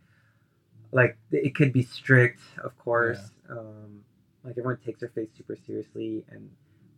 [0.92, 3.32] like it could be strict, of course.
[3.50, 4.02] Um,
[4.44, 6.50] like everyone takes their faith super seriously, and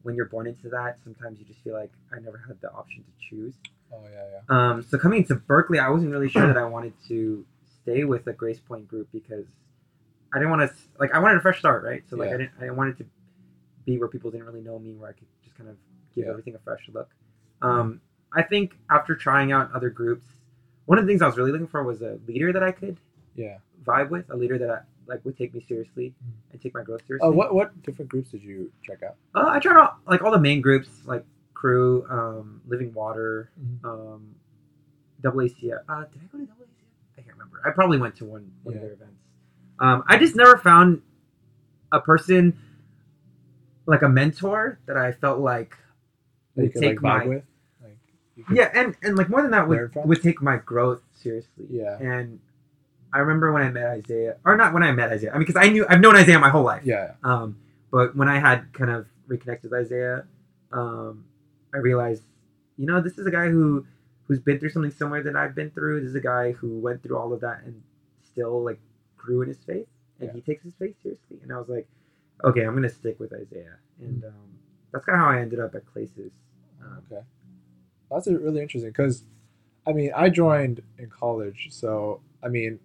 [0.03, 3.03] when you're born into that, sometimes you just feel like I never had the option
[3.03, 3.55] to choose.
[3.91, 4.71] Oh yeah, yeah.
[4.71, 7.45] Um, so coming to Berkeley, I wasn't really sure that I wanted to
[7.81, 9.45] stay with the Grace Point group because
[10.31, 12.03] I didn't want to like I wanted a fresh start, right?
[12.09, 12.35] So like Yeah.
[12.35, 13.05] I didn't I wanted to
[13.85, 15.75] be where people didn't really know me, where I could just kind of
[16.19, 16.31] give Yeah.
[16.31, 17.09] everything a fresh look.
[17.61, 18.01] Um,
[18.33, 20.25] I think after trying out other groups,
[20.85, 22.97] one of the things I was really looking for was a leader that I could
[23.35, 23.57] Yeah.
[23.83, 26.51] vibe with, a leader that I, like would take me seriously Mhm.
[26.53, 27.27] and take my growth seriously.
[27.27, 29.15] Oh, what what different groups did you check out?
[29.33, 33.85] Uh, I tried out like all the main groups, like Cru, um, Living Water, Mhm.
[33.85, 34.35] um.
[35.21, 36.87] Uh, did I go to double ACF?
[37.17, 37.61] I can't remember.
[37.65, 39.19] I probably went to one, one of their events.
[39.79, 41.01] Um, I just never found
[41.91, 42.57] a person
[43.85, 45.75] like a mentor that I felt like
[46.59, 47.43] That you could like vibe my with?
[47.83, 47.97] Like
[48.53, 51.65] yeah, and and like more than that would would take my growth seriously.
[51.69, 51.97] Yeah.
[51.99, 52.39] And
[53.13, 55.31] I remember when I met Isaiah, or not when I met Isaiah.
[55.31, 56.83] I mean, because I knew I've known Isaiah my whole life.
[56.85, 57.13] Yeah.
[57.23, 57.57] Um,
[57.91, 60.25] but when I had kind of reconnected with Isaiah,
[60.71, 61.25] um,
[61.73, 62.21] I realized,
[62.77, 63.85] you know, this is a guy who
[64.27, 66.01] who's been through something similar that I've been through.
[66.01, 67.81] This is a guy who went through all of that and
[68.23, 68.79] still like
[69.17, 69.87] grew in his faith,
[70.19, 70.33] and Yeah.
[70.33, 71.39] he takes his faith seriously.
[71.41, 71.87] And I was like,
[72.43, 74.33] okay, I'm gonna stick with Isaiah, and um,
[74.93, 76.31] that's kind of how I ended up at Places.
[76.89, 77.21] Um, Okay.
[78.11, 79.23] That's really interesting because,
[79.85, 82.79] I mean, I joined in college, so I mean,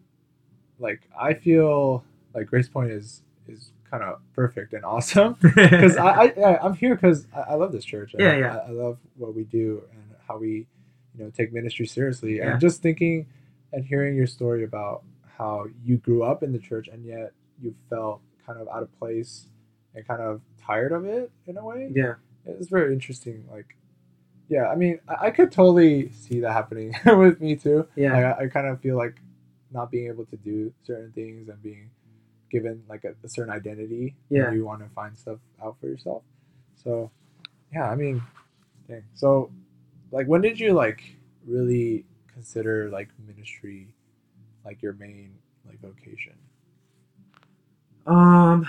[0.79, 6.09] like I feel like Grace Point is is kind of perfect and awesome because I,
[6.09, 8.15] I yeah, I'm here because I, I love this church.
[8.19, 8.57] Yeah, yeah.
[8.59, 10.67] I, I love what we do and how we,
[11.17, 12.37] you know, take ministry seriously.
[12.37, 12.53] Yeah.
[12.53, 13.27] And just thinking
[13.73, 15.05] and hearing your story about
[15.39, 18.99] how you grew up in the church and yet you felt kind of out of
[18.99, 19.47] place
[19.95, 22.15] and kind of tired of it in a way yeah,
[22.47, 23.45] it's very interesting.
[23.51, 23.77] Like,
[24.49, 27.87] yeah, I mean, I, I could totally see that happening with me too.
[27.97, 29.17] yeah, Like, I, I kind of feel like
[29.71, 31.91] not being able to do certain things and being
[32.51, 34.15] given like a, a certain identity.
[34.31, 34.53] Yeah.
[34.53, 36.23] You want to find stuff out for yourself.
[36.83, 37.11] So,
[37.73, 38.23] yeah, I mean,
[38.89, 39.05] dang.
[39.15, 39.51] So,
[40.13, 41.03] like, when did you like
[41.47, 43.89] really consider like ministry,
[44.65, 45.35] like your main
[45.67, 46.35] like vocation?
[48.07, 48.67] Um,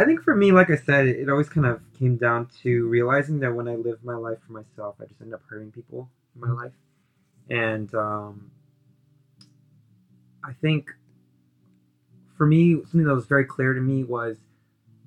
[0.00, 3.38] I think for me, like I said, it, always kind of came down to realizing
[3.40, 6.40] that when I live my life for myself, I just end up hurting people in
[6.40, 6.72] my life,
[7.50, 8.50] and um,
[10.42, 10.90] I think
[12.34, 14.38] for me, something that was very clear to me was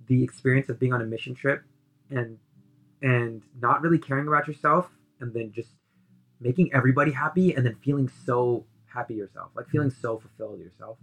[0.06, 1.63] the experience of being on a mission trip
[2.12, 2.38] and
[3.01, 5.69] and not really caring about yourself, and then just
[6.39, 10.99] making everybody happy, and then feeling so happy yourself, like feeling so fulfilled yourself.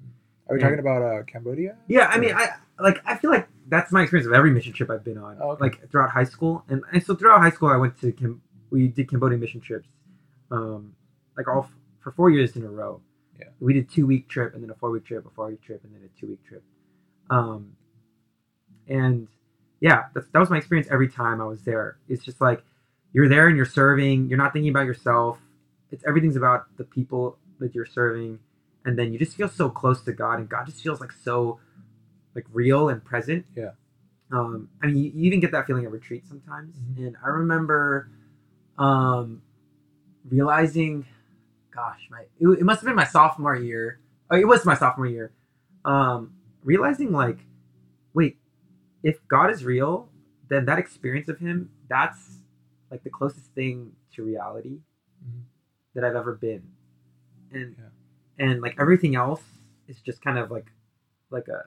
[0.48, 0.66] Are we Yeah.
[0.66, 1.76] talking about uh, Cambodia?
[1.88, 2.50] Yeah, I mean, I
[2.82, 3.00] like.
[3.06, 5.38] I feel like that's my experience of every mission trip I've been on.
[5.40, 5.64] Oh, okay.
[5.64, 8.88] Like throughout high school, and, and so throughout high school, I went to Cam- we
[8.88, 9.88] did Cambodian mission trips,
[10.50, 10.94] um,
[11.36, 13.00] like all f- for four years in a row.
[13.38, 13.46] Yeah.
[13.60, 15.82] we did two week trip and then a four week trip, a four week trip,
[15.84, 16.62] and then a two week trip.
[17.30, 17.72] Um,
[18.88, 19.28] and
[19.80, 21.98] yeah, that's, that was my experience every time I was there.
[22.08, 22.62] It's just like
[23.12, 24.28] you're there and you're serving.
[24.28, 25.38] You're not thinking about yourself.
[25.90, 28.38] It's everything's about the people that you're serving,
[28.84, 31.58] and then you just feel so close to God, and God just feels like so
[32.40, 33.44] like real and present.
[33.55, 33.70] Yeah.
[34.33, 37.07] Um, I mean, you, you even get that feeling at retreat sometimes, Mhm.
[37.07, 38.09] and I remember
[38.79, 39.42] um,
[40.29, 41.05] realizing,
[41.70, 43.98] gosh, my it, it must have been my sophomore year.
[44.31, 45.33] Oh, it was my sophomore year.
[45.85, 47.38] Um, realizing like,
[48.14, 48.38] wait,
[49.03, 50.09] if God is real,
[50.48, 52.38] then that experience of Him, that's
[52.90, 54.79] like the closest thing to reality
[55.26, 55.42] Mhm.
[55.94, 56.62] that I've ever been,
[57.53, 58.46] and Yeah.
[58.46, 59.42] and like everything else
[59.88, 60.70] is just kind of like
[61.31, 61.64] like a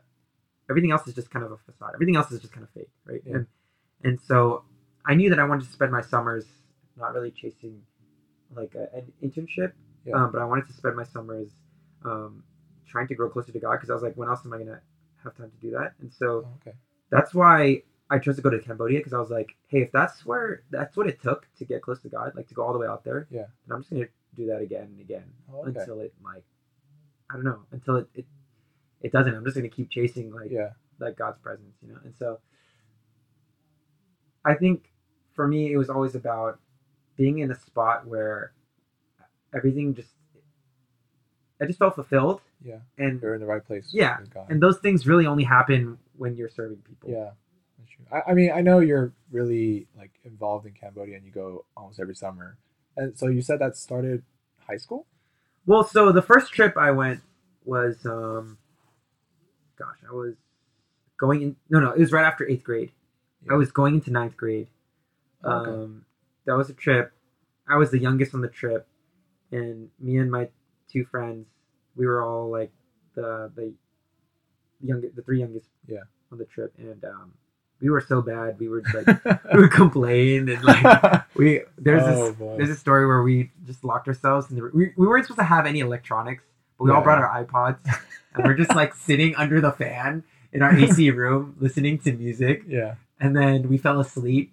[0.69, 1.91] everything else is just kind of a facade.
[1.93, 3.21] Everything else is just kind of fake, right?
[3.25, 3.35] Yeah.
[3.35, 3.47] And
[4.03, 4.63] and so
[5.05, 6.45] I knew that I wanted to spend my summers
[6.97, 7.81] not really chasing
[8.55, 9.71] like a, an internship,
[10.05, 10.15] Yeah.
[10.15, 11.49] um, but I wanted to spend my summers
[12.05, 12.43] um,
[12.85, 14.79] trying to grow closer to God because I was like, when else am I gonna
[15.23, 15.93] have time to do that?
[16.01, 16.75] And so Oh, okay.
[17.09, 20.25] that's why I chose to go to Cambodia because I was like, hey, if that's
[20.25, 22.79] where that's what it took to get close to God, like to go all the
[22.79, 23.45] way out there, Yeah.
[23.67, 25.79] then I'm just gonna do that again and again Oh, okay.
[25.79, 26.43] until it like
[27.31, 28.25] I don't know until it, it
[29.03, 29.35] it doesn't.
[29.35, 30.71] I'm just gonna keep chasing like Yeah.
[30.99, 31.99] like God's presence, you know.
[32.03, 32.39] And so
[34.45, 34.89] I think
[35.35, 36.59] for me it was always about
[37.15, 38.53] being in a spot where
[39.53, 40.09] everything just
[41.61, 42.79] I just felt fulfilled Yeah.
[42.97, 43.91] and You're in the right place.
[43.93, 44.47] Yeah, God.
[44.49, 47.09] and those things really only happen when you're serving people.
[47.09, 47.31] Yeah,
[47.77, 48.05] that's true.
[48.11, 51.99] I, I mean, I know you're really like involved in Cambodia, and you go almost
[51.99, 52.57] every summer.
[52.97, 54.23] And so you said that started
[54.67, 55.07] high school.
[55.65, 57.21] Well, so the first trip I went
[57.63, 58.57] was, um,
[59.77, 60.35] gosh, I was
[61.19, 61.55] going in.
[61.69, 62.91] No, no, it was right after eighth grade.
[63.49, 64.67] I was going into ninth grade.
[65.43, 65.69] Okay.
[65.71, 66.05] Um,
[66.45, 67.11] that was a trip.
[67.67, 68.87] I was the youngest on the trip,
[69.51, 70.49] and me and my
[70.89, 71.47] two friends,
[71.95, 72.71] we were all like
[73.15, 73.73] the the
[74.81, 75.99] youngest, the three youngest, Yeah.
[76.31, 77.33] on the trip, and um,
[77.81, 78.59] we were so bad.
[78.59, 82.57] We were just like we would complain and like we there's Oh, this boy.
[82.57, 85.65] there's a story where we just locked ourselves and we, we weren't supposed to have
[85.65, 86.43] any electronics,
[86.77, 87.77] but we all brought our iPods
[88.35, 92.63] and we're just like sitting under the fan in our AC room listening to music,
[92.67, 92.95] yeah.
[93.19, 94.51] and then we fell asleep.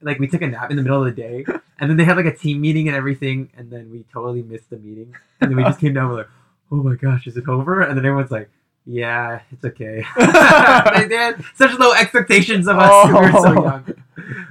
[0.00, 1.44] Like we took a nap in the middle of the day,
[1.78, 4.68] and then they had like a team meeting and everything, and then we totally missed
[4.70, 6.28] the meeting, and then we just came down we're like,
[6.72, 7.82] oh my gosh, is it over?
[7.82, 8.50] And then everyone's like.
[8.84, 10.04] Yeah, it's okay.
[10.18, 13.06] they did such low expectations of us.
[13.06, 13.62] We were so Oh.
[13.62, 13.94] young.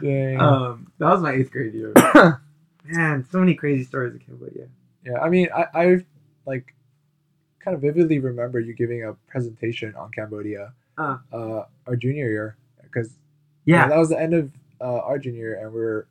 [0.01, 0.39] Dang.
[0.39, 1.91] Um, that was my eighth grade year.
[2.85, 4.67] Man, so many crazy stories of Cambodia.
[5.05, 5.19] yeah.
[5.19, 6.05] I mean, I I
[6.45, 6.73] like
[7.63, 11.17] kind of vividly remember you giving a presentation on Cambodia, Uh.
[11.31, 13.17] uh, our junior year, because
[13.65, 16.07] Yeah, that was the end of uh, our junior year, and we are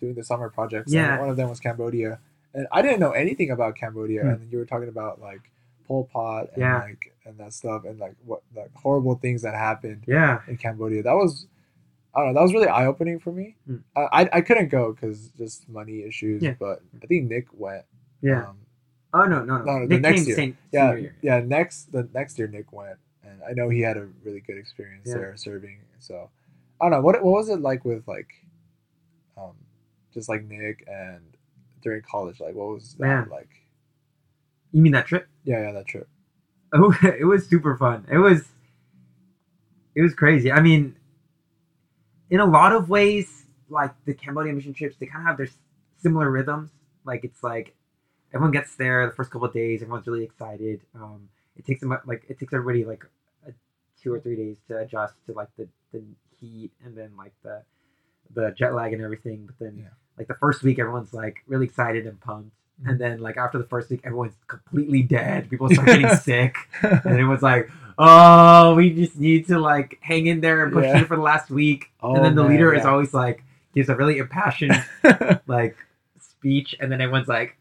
[0.00, 0.92] doing the summer projects.
[0.92, 1.12] Yeah.
[1.12, 2.20] and one of them was Cambodia,
[2.54, 4.28] and I didn't know anything about Cambodia, Hmm.
[4.28, 5.40] and then you were talking about like
[5.86, 6.78] Pol Pot and Yeah.
[6.82, 11.02] like and that stuff, and like what like horrible things that happened yeah, in Cambodia.
[11.02, 11.46] That was.
[12.16, 12.34] I don't know.
[12.34, 13.56] That was really eye opening for me.
[13.96, 16.42] I, I I couldn't go because just money issues.
[16.44, 16.54] Yeah.
[16.60, 17.84] But I think Nick went.
[18.22, 18.44] yeah.
[18.50, 18.58] Um,
[19.16, 19.64] Oh no, no, no.
[19.64, 20.36] No, no, the next came year.
[20.36, 21.16] same- yeah, year.
[21.22, 21.40] yeah.
[21.40, 25.06] Next, the next year Nick went, and I know he had a really good experience
[25.06, 25.14] Yeah.
[25.18, 25.78] there serving.
[26.00, 26.30] So
[26.80, 28.28] I don't know what what was it like with like,
[29.38, 29.54] um,
[30.12, 31.22] just like Nick and
[31.80, 32.40] during college.
[32.40, 33.28] Like, what was that Man.
[33.30, 33.48] like?
[34.72, 35.28] You mean that trip?
[35.44, 36.08] Yeah, yeah, that trip.
[36.72, 38.06] Oh, it was super fun.
[38.10, 38.48] It was,
[39.94, 40.50] it was crazy.
[40.50, 40.96] I mean,
[42.30, 45.48] in a lot of ways, like the Cambodia mission trips, they kind of have their
[45.98, 46.70] similar rhythms.
[47.04, 47.76] Like it's like
[48.34, 50.80] everyone gets there the first couple of days, everyone's really excited.
[50.94, 53.04] Um, it takes them like it takes everybody like
[53.46, 53.52] a,
[54.02, 56.02] two or three days to adjust to like the, the
[56.40, 57.62] heat and then like the
[58.34, 59.46] the jet lag and everything.
[59.46, 59.88] But then Yeah.
[60.18, 62.50] like the first week, everyone's like really excited and pumped.
[62.84, 65.48] And then like after the first week, everyone's completely dead.
[65.48, 70.26] People start getting sick and it was like, oh, we just need to like hang
[70.26, 70.98] in there and push Yeah.
[70.98, 71.92] through for the last week.
[72.02, 73.44] Oh, and then the man, leader is always like
[73.74, 74.84] gives a really impassioned
[75.46, 75.76] like
[76.20, 77.56] speech, and then everyone's like,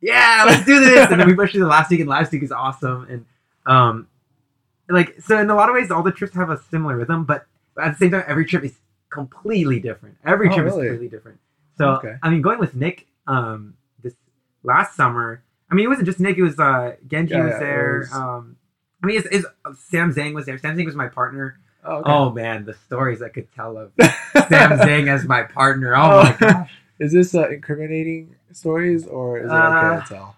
[0.00, 1.10] yeah, let's do this.
[1.10, 3.06] and then we push through the last week, and last week is awesome.
[3.10, 3.26] And
[3.66, 4.08] um,
[4.88, 7.46] like so in a lot of ways, all the trips have a similar rhythm, but
[7.80, 8.74] at the same time, every trip is
[9.10, 10.16] completely different.
[10.24, 10.86] Every Oh, trip really?
[10.86, 11.38] is completely different.
[11.76, 12.14] So Okay.
[12.22, 14.14] I mean, going with Nick, um, this
[14.62, 15.42] last summer.
[15.70, 16.38] I mean, it wasn't just Nick.
[16.38, 17.98] It was uh, Genji Yeah, was yeah, there.
[18.00, 18.56] was- Um,
[19.02, 19.46] I mean, it's, it's
[19.90, 20.58] Sam Zhang was there.
[20.58, 21.60] Sam Zhang was my partner.
[21.84, 22.10] oh, okay.
[22.10, 24.10] Oh man, the stories I could tell of Sam
[24.80, 25.94] Zhang as my partner.
[25.94, 26.36] Oh my Oh.
[26.40, 26.70] gosh.
[26.98, 30.36] Is this uh, incriminating stories or is it okay Uh, to tell?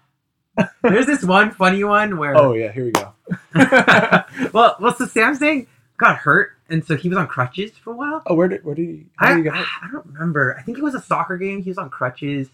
[0.83, 3.13] There's this one funny one where Oh yeah, here we go.
[4.53, 7.95] well, well, so Sam Zhang got hurt, and so he was on crutches for a
[7.95, 8.21] while.
[8.27, 9.05] Oh, where did where did he?
[9.19, 9.49] I, did he?
[9.51, 10.55] I don't remember.
[10.57, 11.61] I think it was a soccer game.
[11.63, 12.49] He was on crutches,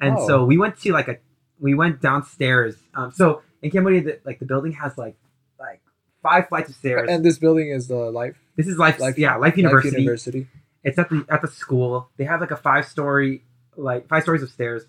[0.00, 0.26] and Oh.
[0.26, 1.16] so we went to like a
[1.60, 2.76] we went downstairs.
[2.94, 5.16] Um, so in Cambodia, the, like the building has like
[5.60, 5.80] like
[6.22, 7.08] five flights of stairs.
[7.10, 9.96] And this building is the Life this is life, Life- yeah, Life University.
[9.96, 10.46] Life University.
[10.84, 12.08] It's at the at the school.
[12.16, 13.42] They have like a five story
[13.76, 14.84] like five stories of stairs,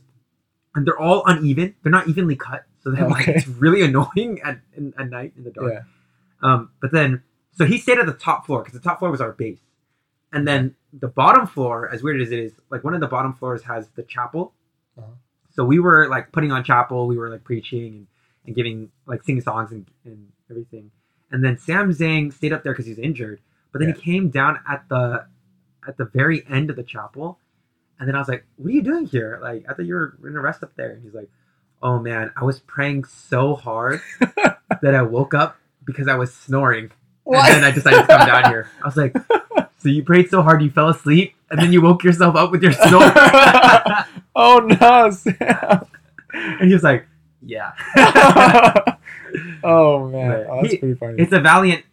[0.75, 1.75] and they're all uneven.
[1.83, 3.33] They're not evenly cut, so like, Okay.
[3.35, 5.73] it's really annoying at in, at night in the dark.
[5.73, 5.81] Yeah.
[6.41, 7.21] Um, but then,
[7.53, 9.59] so he stayed at the top floor because the top floor was our base,
[10.31, 13.33] and then the bottom floor, as weird as it is, like one of the bottom
[13.33, 14.53] floors has the chapel.
[14.97, 15.07] Uh-huh.
[15.51, 18.07] So we were like putting on chapel, we were like preaching and,
[18.45, 20.91] and giving like singing songs and, and everything.
[21.31, 23.39] And then Sam Zhang stayed up there because he was injured,
[23.71, 23.95] but then Yeah.
[23.95, 25.25] he came down at the
[25.87, 27.39] at the very end of the chapel,
[28.03, 29.39] and then I was like, "What are you doing here?
[29.41, 31.29] Like, I thought you were in a rest up there." And he's like,
[31.81, 36.91] "Oh man, I was praying so hard that I woke up because I was snoring,
[37.23, 37.45] What?
[37.49, 39.15] and then I decided to come down here." I was like,
[39.79, 42.61] "So you prayed so hard you fell asleep, and then you woke yourself up with
[42.61, 43.13] your snore?"
[44.35, 45.85] oh no, Sam.
[46.33, 47.05] and he was like,
[47.41, 47.71] "Yeah."
[49.63, 51.15] oh man, oh, that's He- pretty funny.
[51.23, 51.85] it's a valiant.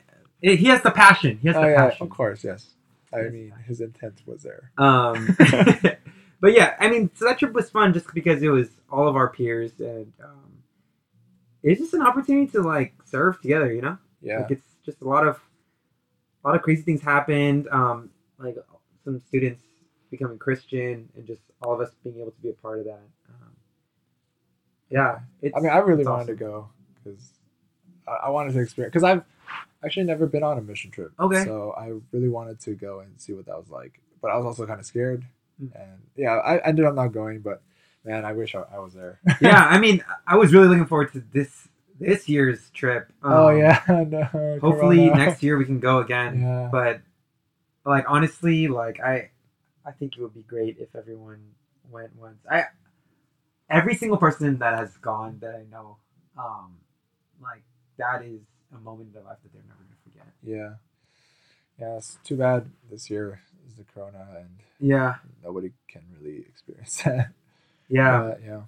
[0.42, 1.38] it- he has the passion.
[1.40, 2.02] He has oh the yeah, passion.
[2.06, 2.66] of course, yes.
[3.12, 3.32] I Yes.
[3.32, 4.70] mean, his intent was there.
[4.78, 5.36] Um,
[6.40, 9.16] but yeah, I mean, so that trip was fun just because it was all of
[9.16, 10.62] our peers, and um,
[11.62, 13.72] it's just an opportunity to like serve together.
[13.72, 15.40] You know, Yeah, like it's just a lot of,
[16.44, 17.68] a lot of crazy things happened.
[17.70, 18.56] Um, like
[19.04, 19.62] some students
[20.10, 23.00] becoming Christian, and just all of us being able to be a part of that.
[23.28, 23.50] Um,
[24.90, 26.36] yeah, it's, I mean, I really wanted awesome.
[26.38, 26.68] to go
[27.04, 27.30] because
[28.08, 28.92] I, I wanted to experience.
[28.92, 29.24] Because I've
[29.84, 31.12] actually never been on a mission trip.
[31.18, 31.44] Okay.
[31.44, 34.46] So I really wanted to go and see what that was like, but I was
[34.46, 35.24] also kind of scared,
[35.62, 35.70] Mm.
[35.74, 37.40] and yeah, I ended up not going.
[37.40, 37.60] But
[38.04, 39.20] man, I wish I, I was there.
[39.42, 43.12] yeah, I mean, I was really looking forward to this this year's trip.
[43.22, 43.82] oh Um, yeah.
[44.08, 44.58] no.
[44.60, 45.26] Hopefully Corona.
[45.26, 46.40] next year we can go again.
[46.40, 46.68] Yeah.
[46.72, 47.00] But
[47.84, 49.30] like honestly, like I
[49.84, 51.40] I think it would be great if everyone
[51.90, 52.38] went once.
[52.50, 52.64] I
[53.68, 55.96] every single person that has gone that I know,
[56.38, 56.76] um,
[57.42, 57.62] like
[57.98, 58.40] that is
[58.74, 60.26] a moment in their life that they're never gonna forget.
[60.42, 60.74] Yeah.
[61.78, 65.16] Yeah, it's too bad this year is the corona and Yeah.
[65.42, 67.30] nobody can really experience that.
[67.88, 68.20] Yeah.
[68.22, 68.60] Uh, yeah.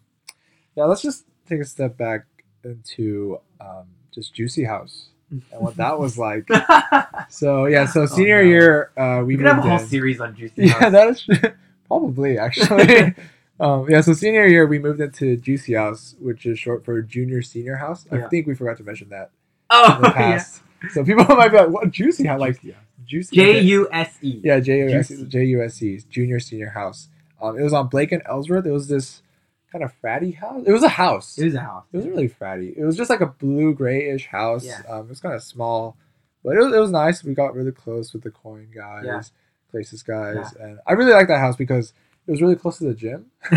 [0.75, 2.25] Yeah, let's just take a step back
[2.65, 6.49] into um, just Juicy House and what that was like.
[7.29, 8.49] So yeah, so senior Oh, no.
[8.49, 9.87] year uh, we we could have a moved whole in.
[9.87, 10.93] series on Juicy Yeah, House.
[10.93, 11.29] that is
[11.89, 13.15] probably actually.
[13.61, 17.41] um, yeah, so senior year we moved into Juicy House, which is short for Junior
[17.43, 18.07] Senior House.
[18.11, 18.29] I Yeah.
[18.29, 19.31] think we forgot to mention that
[19.73, 20.63] oh, in the past.
[20.93, 22.75] So people might be like, "What Juicy House?" Like yeah.
[23.05, 23.37] Juicy.
[23.37, 24.41] J U S E.
[24.45, 25.25] Yeah, JUSC, Juicy.
[25.27, 27.09] JUSC, Junior Senior House.
[27.41, 28.65] Um, it was on Blake and Ellsworth.
[28.67, 29.23] It was this
[29.71, 30.63] kind of fratty house.
[30.67, 31.37] It was a house.
[31.39, 31.85] It was a house.
[31.93, 32.77] It wasn't really fratty.
[32.77, 34.65] It was just like a blue grayish house.
[34.65, 34.83] Yeah.
[34.89, 35.97] Um, it was kind of small,
[36.45, 37.25] but it was, it was nice.
[37.25, 39.23] We got really close with the coin guys, Yeah.
[39.71, 41.93] places guys, and I really liked that house because
[42.27, 43.27] it was really close to the gym.
[43.51, 43.57] so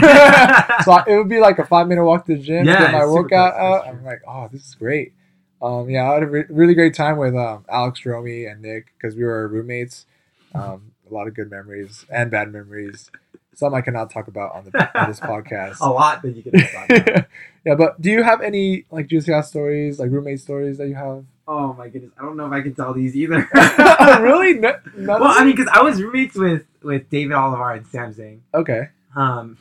[0.91, 3.05] I- it would be like a five minute walk to the gym, Yeah, get my
[3.05, 3.87] workout out.
[3.87, 5.13] I'm like, oh, this is great.
[5.61, 8.87] Um, yeah, I had a re- really great time with um, Alex, Romy, and Nick
[8.97, 10.05] because we were roommates.
[10.53, 13.09] Um, a lot of good memories and bad memories.
[13.53, 15.77] Some I cannot talk about on the on this podcast.
[15.81, 17.25] a lot that you can talk about.
[17.65, 20.95] yeah, but do you have any like juicy house stories, like roommate stories that you
[20.95, 21.23] have?
[21.47, 23.47] Oh my goodness, I don't know if I can tell these either.
[24.21, 24.53] really?
[24.59, 28.43] No, Well, I mean, because I was roommates with with David Oliver and Sam Zing.
[28.53, 28.89] okay.
[29.15, 29.57] Um,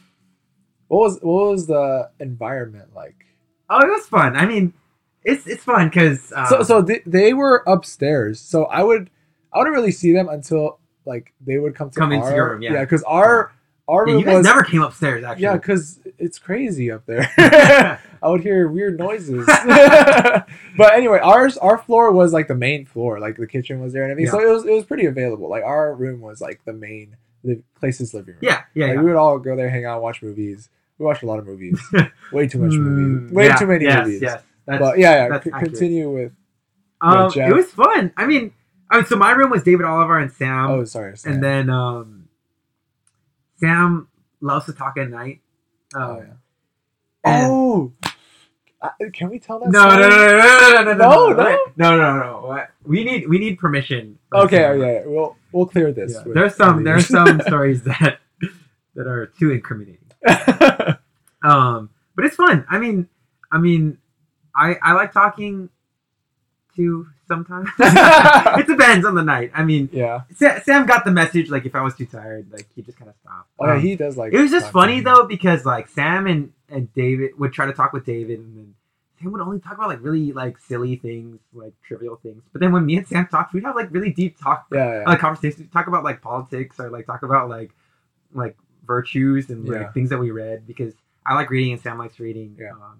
[0.89, 3.17] What was what was the environment like?
[3.71, 4.35] oh, it was fun.
[4.37, 4.73] I mean,
[5.25, 8.41] it's it's fun because um, so so they, they were upstairs.
[8.41, 9.11] So I would
[9.53, 12.63] I wouldn't really see them until like they would come to Come into your room,
[12.63, 12.81] yeah.
[12.81, 13.53] because our
[13.89, 15.43] our yeah, room you guys was never came upstairs actually.
[15.43, 17.31] yeah because it's crazy up there.
[18.23, 19.47] I would hear weird noises.
[20.77, 24.03] but anyway, ours our floor was like the main floor, like the kitchen was there
[24.05, 24.31] and everything.
[24.31, 25.49] So it was it was pretty available.
[25.51, 28.41] Like our room was like the main the place's living room.
[28.43, 29.01] yeah, yeah, Like, yeah.
[29.03, 30.71] we would all go there, hang out, watch movies.
[30.99, 31.79] We watched a lot of movies.
[32.33, 33.31] Way too much movies.
[33.31, 34.23] Mm, Way yeah, too many yes, movies.
[34.23, 35.41] Yes, that's, but yeah, yeah.
[35.41, 36.33] c- continue with.
[37.01, 37.51] um, Jeff.
[37.51, 38.13] it was fun.
[38.17, 38.53] I mean,
[38.91, 41.17] I mean, so my room was David Oliver and Sam, oh, sorry.
[41.17, 41.35] Sam.
[41.35, 42.29] and then um,
[43.57, 44.09] Sam
[44.41, 45.41] loves to talk at night.
[45.95, 46.23] Um, Oh,
[47.27, 47.47] yeah.
[47.49, 47.93] Oh,
[48.83, 49.71] uh, can we tell that?
[49.71, 50.11] No, no, story?
[50.11, 51.59] no, no, no, no, no, No, no, no?
[51.77, 52.65] No, no, no.
[52.85, 54.19] We need we need permission.
[54.35, 56.13] Okay, oh, yeah, yeah, we'll we'll clear this.
[56.15, 58.19] Yeah, There's some there's some stories that
[58.95, 60.01] that are too incriminating.
[61.43, 62.65] Um, but it's fun.
[62.71, 63.07] I mean,
[63.53, 63.99] I mean,
[64.57, 65.69] I I like talking
[66.77, 67.69] to sometimes.
[67.79, 69.51] it depends on the night.
[69.55, 70.23] I mean, yeah.
[70.35, 71.49] Sa- Sam got the message.
[71.51, 73.49] Like if I was too tired, like he just kind of stopped.
[73.59, 74.33] Oh, yeah, Um, he does like.
[74.33, 77.93] it was just funny though because like Sam and and David would try to talk
[77.93, 78.75] with David, and then
[79.21, 82.43] Sam would only talk about like really like silly things, like trivial things.
[82.53, 85.05] But then when me and Sam talked, we'd have like really deep talk, Yeah, yeah.
[85.07, 85.71] like conversations.
[85.73, 87.71] Talk about like politics or like talk about like
[88.33, 89.93] like virtues and like Yeah.
[89.93, 90.93] things that we read because
[91.25, 92.57] I like reading and Sam likes reading.
[92.59, 92.73] Yeah.
[92.73, 92.99] Um,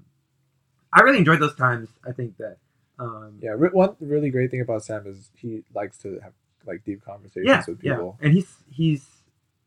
[0.95, 1.89] I really enjoyed those times.
[2.07, 2.59] I think that.
[2.99, 3.55] Um, yeah.
[3.55, 6.33] One really great thing about Sam is he likes to have
[6.67, 8.17] like deep conversations yeah, with yeah, people.
[8.21, 9.05] and he's he's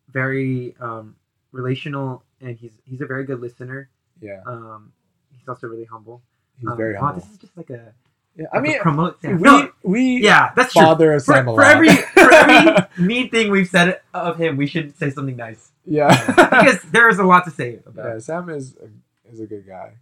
[0.10, 1.16] very um,
[1.52, 3.90] relational, and he's he's a very good listener.
[4.22, 4.94] Yeah, Um,
[5.38, 6.22] he's also really humble.
[6.60, 7.22] he's Um, very wow, humble.
[7.22, 7.94] this is just like a.
[8.36, 9.38] Yeah, like I mean, promote Sam.
[9.40, 10.84] we no, we yeah, that's true.
[10.84, 14.68] bother For, Sam a for every for every mean thing we've said of him, we
[14.68, 16.08] should say something nice yeah.
[16.28, 18.06] because there is a lot to say about.
[18.06, 19.94] Yeah, Sam is a, is a good guy.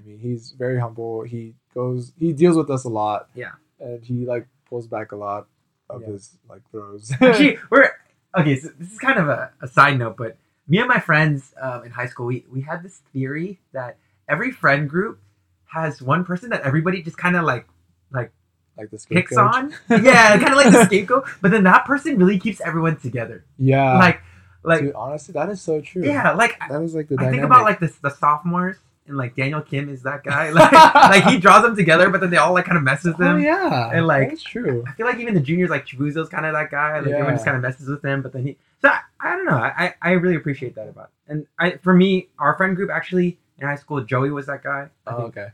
[0.00, 1.22] I mean, he's very humble.
[1.22, 3.28] He goes, he deals with us a lot.
[3.34, 3.52] Yeah.
[3.80, 5.46] and he like pulls back a lot
[5.90, 6.08] of Yeah.
[6.08, 7.12] his like throws.
[7.20, 7.90] Actually, we're
[8.38, 8.56] okay.
[8.56, 10.36] So this is kind of a, a side note, but
[10.68, 13.96] me and my friends um, in high school, we we had this theory that
[14.28, 15.20] every friend group
[15.66, 17.66] has one person that everybody just kind of like
[18.12, 18.32] like
[18.78, 19.74] like the picks on.
[19.90, 21.26] Yeah, kind of like the scapegoat.
[21.42, 23.44] But then that person really keeps everyone together.
[23.58, 24.20] Yeah, like,
[24.62, 26.04] like Dude, honestly, that is so true.
[26.04, 27.34] yeah, like that is like the I dynamic.
[27.40, 28.76] think about like the the sophomores
[29.10, 30.50] and like Daniel Kim is that guy.
[30.54, 33.22] Like, like he draws them together, but then they all like kind of messes them.
[33.22, 33.40] oh them.
[33.42, 34.82] yeah, And, like, that's true.
[34.88, 36.98] I feel like even the juniors, like Chibuzo's kind of that guy.
[37.00, 38.56] Like everyone just kind of messes with him, but then he.
[38.80, 39.52] So I, I don't know.
[39.58, 41.10] I, I really appreciate that about.
[41.28, 41.32] It.
[41.32, 44.88] And I for me, our friend group actually in high school, Joey was that guy.
[45.06, 45.36] I Oh, think.
[45.36, 45.48] okay,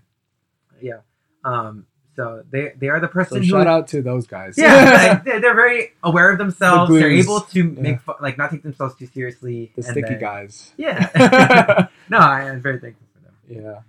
[0.81, 0.99] Yeah.
[1.45, 1.87] Um.
[2.15, 3.49] So they they are the so person who.
[3.49, 4.55] shout out to those guys.
[4.57, 6.91] Yeah, like, they're, they're very aware of themselves.
[6.91, 7.81] The they're able to Yeah.
[7.83, 9.71] make fu- like not take themselves too seriously.
[9.77, 10.73] the sticky then- guys.
[10.79, 11.89] Yeah.
[12.09, 13.06] no, I am very thankful
[13.49, 13.81] Yeah,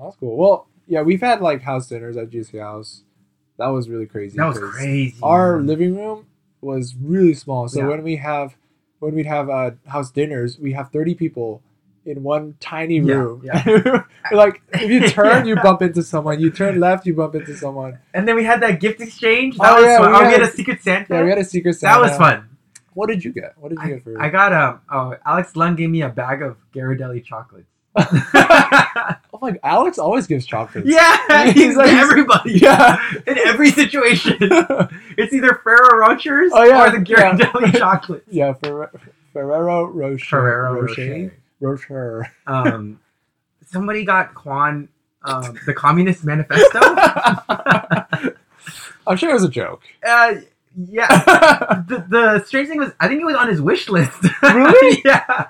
[0.00, 0.36] that's cool.
[0.36, 3.02] Well, yeah, we've had like house dinners at Juicy House.
[3.58, 4.36] that was really crazy.
[4.36, 5.16] That was crazy.
[5.22, 5.66] Our man.
[5.66, 6.26] living room
[6.60, 7.88] was really small, so Yeah.
[7.88, 8.56] when we have
[8.98, 11.62] when we'd have uh, house dinners, we have thirty people
[12.06, 13.42] in one tiny room.
[13.44, 14.02] yeah.
[14.32, 16.40] like if you turn, you bump into someone.
[16.40, 17.98] You turn left, you bump into someone.
[18.12, 19.56] and then we had that gift exchange.
[19.58, 20.10] That Oh, was yeah, fun.
[20.10, 21.14] we oh, we had- had a secret Santa.
[21.14, 21.94] Yeah, we had a secret Santa.
[22.00, 22.48] that was fun.
[22.94, 23.54] What did you get?
[23.58, 24.20] What did you I, get for?
[24.22, 27.68] I got um oh Alex Lund gave me a bag of Ghirardelli chocolates.
[27.96, 29.56] oh my!
[29.62, 30.88] Alex always gives chocolates.
[30.90, 32.52] yeah, He's like- everybody.
[32.60, 32.98] Yeah.
[33.26, 37.36] in every situation, it's either Ferrero Rochers Oh, yeah, or the yeah.
[37.36, 38.26] Ghirardelli chocolates.
[38.30, 38.90] Yeah, Ferre-
[39.32, 40.24] Ferrero Rocher.
[40.24, 41.32] Ferrero Rocher.
[41.60, 41.92] Rocher.
[42.26, 42.32] Rocher.
[42.46, 43.00] Um,
[43.66, 44.88] somebody got Quan
[45.22, 46.80] um, the Communist Manifesto.
[49.06, 49.82] I'm sure it was a joke.
[50.06, 50.34] uh,
[50.76, 51.06] yeah.
[51.86, 54.20] The, the strange thing was, I think it was on his wish list.
[54.42, 55.02] Really?
[55.04, 55.46] yeah.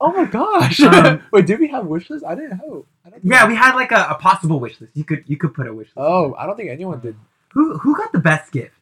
[0.00, 0.80] Oh my gosh!
[0.80, 2.24] Um, Wait, did we have wish lists?
[2.26, 2.84] I didn't know.
[3.04, 4.92] I don't Yeah, we had like a, a possible wish list.
[4.94, 5.96] You could you could put a wish list.
[5.96, 7.16] Oh, I don't think anyone did.
[7.52, 8.74] Who who got the best gift?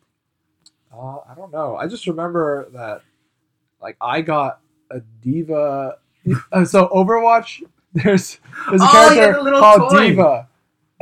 [0.92, 1.76] Uh, I don't know.
[1.76, 3.02] I just remember that,
[3.80, 4.60] like, I got
[4.92, 5.96] a D.Va.
[6.52, 7.62] Uh, so Overwatch,
[7.94, 8.38] there's
[8.68, 10.08] there's a Oh, character little called toy.
[10.10, 10.48] D.Va,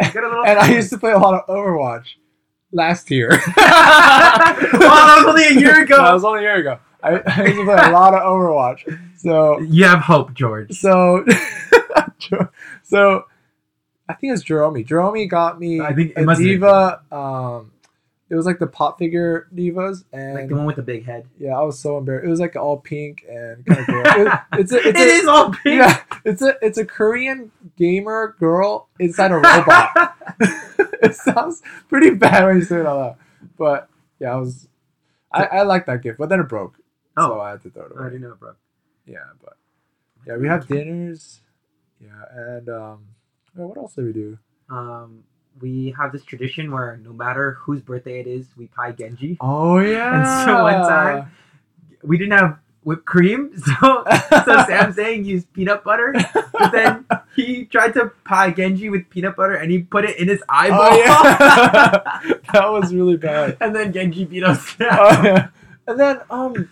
[0.03, 2.15] You got a little and I used to play a lot of Overwatch
[2.73, 3.29] last year.
[3.31, 5.97] well, that was only a year ago.
[5.99, 6.79] that was only a year ago.
[7.03, 9.01] I, I used to play a lot of Overwatch.
[9.19, 10.73] So You have hope, George.
[10.73, 11.25] so
[12.83, 13.25] so
[14.09, 14.83] I think it's Jerome.
[14.85, 17.01] Jerome got me I think it a must have D.Va.
[17.11, 17.73] Um,
[18.29, 21.27] it was like the pop figure D.Vas, and Like the one with the big head.
[21.39, 22.27] yeah, I was so embarrassed.
[22.27, 24.03] It was like all pink and kind of girl.
[24.07, 25.77] It- it's a, it's It a, is all pink.
[25.81, 30.17] yeah, it's a it's a Korean gamer girl inside a robot.
[30.41, 33.17] it sounds pretty bad when you say it out loud,
[33.59, 33.89] but
[34.19, 34.69] yeah, I was.
[35.35, 36.77] I, I like that gift, but then it broke,
[37.17, 37.41] so Oh.
[37.41, 37.99] I had to throw it away.
[37.99, 38.53] I already know, bro.
[39.07, 39.57] Yeah, but
[40.27, 41.41] yeah, we have dinners.
[42.01, 43.05] Yeah, and um,
[43.55, 44.39] what else did we do?
[44.71, 45.25] Um,
[45.61, 49.37] we have this tradition where no matter whose birthday it is, we pie Genji.
[49.41, 50.15] Oh yeah.
[50.19, 51.31] And so one time-
[52.03, 54.03] We didn't have whipped cream, so
[54.45, 56.15] so Sam Zing used peanut butter,
[56.53, 57.07] but then
[57.37, 60.81] he tried to pie Genji with peanut butter and he put it in his eyeball.
[60.91, 62.37] Oh yeah.
[62.53, 63.57] that was really bad.
[63.61, 64.75] and then Genji beat us.
[64.81, 65.49] Oh, yeah.
[65.87, 66.69] And then um,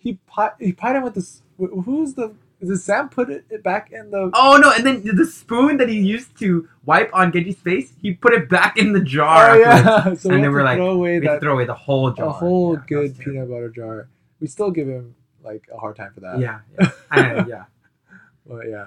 [0.00, 1.42] he pi- he pied him with this.
[1.58, 2.34] Who's the?
[2.62, 4.30] Did Sam put it, back in the?
[4.34, 4.70] Oh no!
[4.70, 8.50] And then the spoon that he used to wipe on Genji's face, he put it
[8.50, 9.52] back in the jar.
[9.52, 10.14] Oh yeah.
[10.16, 12.26] So And we then we're like, throw away We that throw away the whole jar.
[12.26, 14.08] a whole Yeah, good peanut butter jar.
[14.40, 16.38] We still give him like a hard time for that.
[16.38, 17.64] Yeah, yeah, I- yeah.
[18.46, 18.86] But yeah.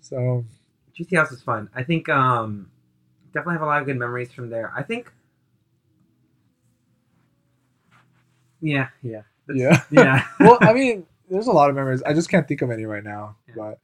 [0.00, 0.44] So
[0.96, 1.68] GT House was fun.
[1.74, 2.70] I think um,
[3.32, 4.72] definitely have a lot of good memories from there.
[4.76, 5.10] I think.
[8.60, 9.82] Yeah, yeah, yeah.
[9.90, 10.24] yeah.
[10.40, 12.02] well, I mean, there's a lot of memories.
[12.02, 13.36] I just can't think of any right now.
[13.48, 13.54] Yeah.
[13.56, 13.78] But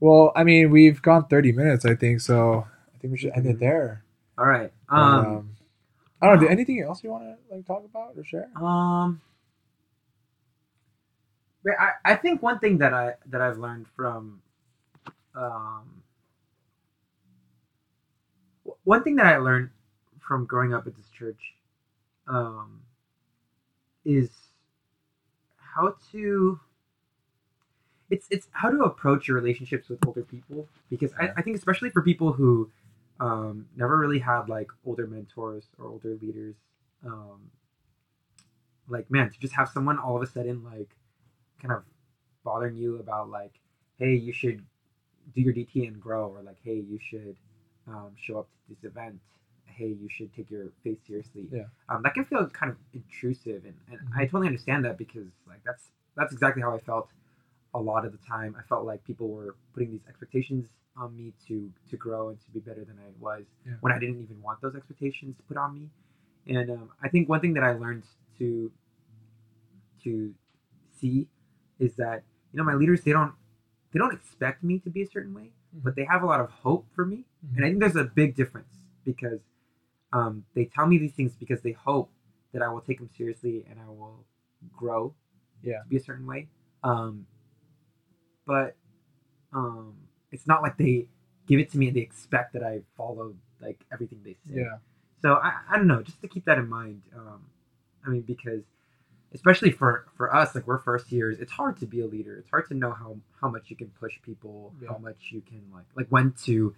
[0.00, 2.20] well, I mean, we've gone 30 minutes, I think.
[2.20, 4.04] So I think we should end it there.
[4.36, 4.72] All right.
[4.88, 5.50] Um, um,
[6.22, 6.48] I don't know.
[6.48, 8.48] Anything else you want to like talk about or share?
[8.56, 9.20] Um,
[11.64, 14.40] but I, I think one thing that I that I've learned from,
[15.34, 16.02] um,
[18.84, 19.70] one thing that I learned
[20.20, 21.54] from growing up at this church,
[22.26, 22.80] um,
[24.04, 24.30] is
[25.78, 26.60] how to.
[28.10, 31.90] It's it's how to approach your relationships with older people because I, I think especially
[31.90, 32.70] for people who
[33.20, 36.56] um, never really had like older mentors or older leaders
[37.04, 37.50] um,
[38.88, 40.88] like man to just have someone all of a sudden like
[41.60, 41.82] kind of
[42.44, 43.60] bothering you about like
[43.98, 44.64] hey you should
[45.34, 47.36] do your dt and grow or like hey you should
[47.86, 49.18] um, show up to this event
[49.78, 51.66] hey you should take your faith seriously Yeah.
[51.88, 54.30] um, that can feel kind of intrusive and, and i Mhm.
[54.30, 55.84] totally understand that because like that's
[56.18, 57.08] that's exactly how i felt
[57.74, 60.64] a lot of the time i felt like people were putting these expectations
[60.96, 61.56] on me to
[61.90, 63.74] to grow and to be better than i was Yeah.
[63.84, 65.86] when i didn't even want those expectations put on me
[66.56, 68.04] and um, I think one thing that I learned
[68.38, 68.72] to
[70.04, 70.34] to
[70.98, 71.26] see
[71.78, 72.22] is that
[72.52, 73.32] you know my leaders they don't
[73.92, 76.50] they don't expect me to be a certain way, but they have a lot of
[76.50, 77.24] hope for me,
[77.56, 78.68] and I think there's a big difference
[79.04, 79.40] because
[80.12, 82.10] um, they tell me these things because they hope
[82.52, 84.24] that I will take them seriously and I will
[84.76, 85.14] grow
[85.62, 85.82] Yeah.
[85.82, 86.48] to be a certain way.
[86.82, 87.26] Um,
[88.46, 88.76] but
[89.52, 89.94] um,
[90.32, 91.08] it's not like they
[91.46, 94.60] give it to me and they expect that I follow like everything they say.
[94.60, 94.76] Yeah.
[95.20, 97.02] So I, I don't know, just to keep that in mind.
[97.14, 97.42] Um,
[98.06, 98.62] I mean, because
[99.34, 102.36] especially for for us, like we're first years, it's hard to be a leader.
[102.36, 104.88] It's hard to know how how much you can push people, Yeah.
[104.90, 106.74] how much you can like like when to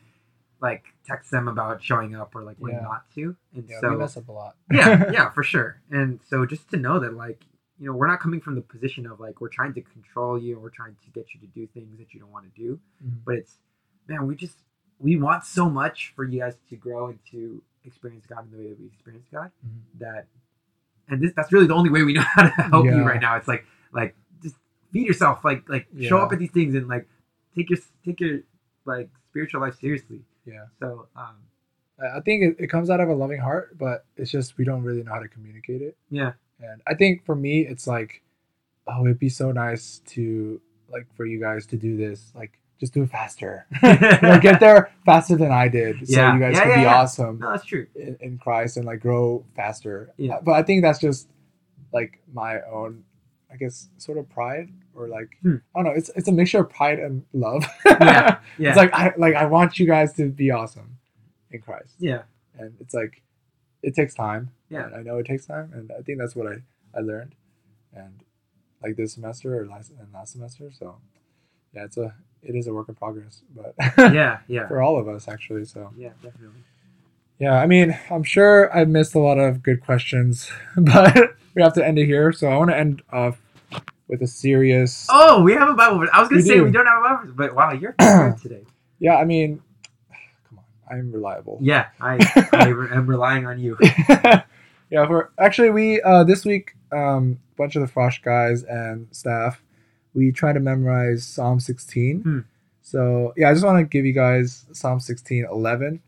[0.60, 2.80] like text them about showing up or like when Yeah.
[2.82, 3.36] not to.
[3.54, 4.56] And Yeah, so we mess up a lot.
[4.72, 5.80] yeah, yeah, for sure.
[5.90, 7.44] And so just to know that like
[7.78, 10.58] you know we're not coming from the position of like we're trying to control you,
[10.58, 13.18] we're trying to get you to do things that you don't want to do Mhm.
[13.24, 13.58] but it's
[14.08, 14.58] man we just
[14.98, 18.58] we want so much for you guys to grow and to experience God in the
[18.58, 19.50] way that we experience God.
[19.66, 19.98] Mhm.
[20.00, 20.26] That,
[21.08, 23.36] and this that's really the only way we know how to help you right now.
[23.36, 24.56] It's like like just
[24.92, 27.08] feed yourself, like like show up at these things and like
[27.56, 28.40] take your take your
[28.84, 30.20] like spiritual life seriously.
[30.46, 30.64] Yeah.
[30.80, 31.36] So um,
[32.16, 34.82] I think it, it comes out of a loving heart, but it's just we don't
[34.82, 35.96] really know how to communicate it.
[36.10, 38.22] yeah, And I think for me, it's like,
[38.86, 40.60] oh, it'd be so nice to
[40.90, 45.36] like for you guys to do this, like just do it faster, get there faster
[45.36, 46.34] than I did, so Yeah.
[46.34, 47.86] you guys Yeah, can yeah, be awesome no, that's true.
[47.94, 50.10] in, in Christ and like grow faster.
[50.16, 50.40] Yeah.
[50.42, 51.28] But I think that's just
[51.92, 53.04] like my own,
[53.52, 54.70] I guess, sort of pride
[55.00, 55.56] or like Hmm.
[55.74, 55.98] I don't know.
[55.98, 57.64] It's it's a mixture of pride and love.
[57.86, 60.98] Yeah, Yeah, It's like I like I want you guys to be awesome
[61.50, 62.22] in Christ yeah,
[62.58, 63.22] and it's like
[63.82, 64.84] it takes time Yeah.
[64.86, 66.56] and i know it takes time and i think that's what i
[66.96, 67.34] i learned
[67.92, 68.14] and
[68.84, 70.96] like this semester or last and last semester so
[71.74, 73.74] yeah it's a it is a work in progress but
[74.14, 76.62] yeah, yeah, for all of us actually so yeah, definitely.
[77.40, 81.72] yeah i mean i'm sure i missed a lot of good questions but we have
[81.74, 83.38] to end it here so i want to end off
[84.10, 86.10] with a serious Oh, we have a Bible verse.
[86.12, 86.64] I was gonna We say do.
[86.64, 88.64] we don't have a Bible verse, but wow, you're good today.
[88.98, 89.62] yeah i mean
[90.48, 92.18] come on i'm reliable Yeah, I,
[92.52, 93.78] I re- am relying on you.
[94.90, 99.06] yeah, for actually we uh this week um a bunch of the Frosh guys and
[99.12, 99.62] staff
[100.12, 102.20] we try to memorize Psalm 16.
[102.22, 102.38] Hmm.
[102.82, 106.02] So yeah, I just want to give you guys Psalm 16, 11,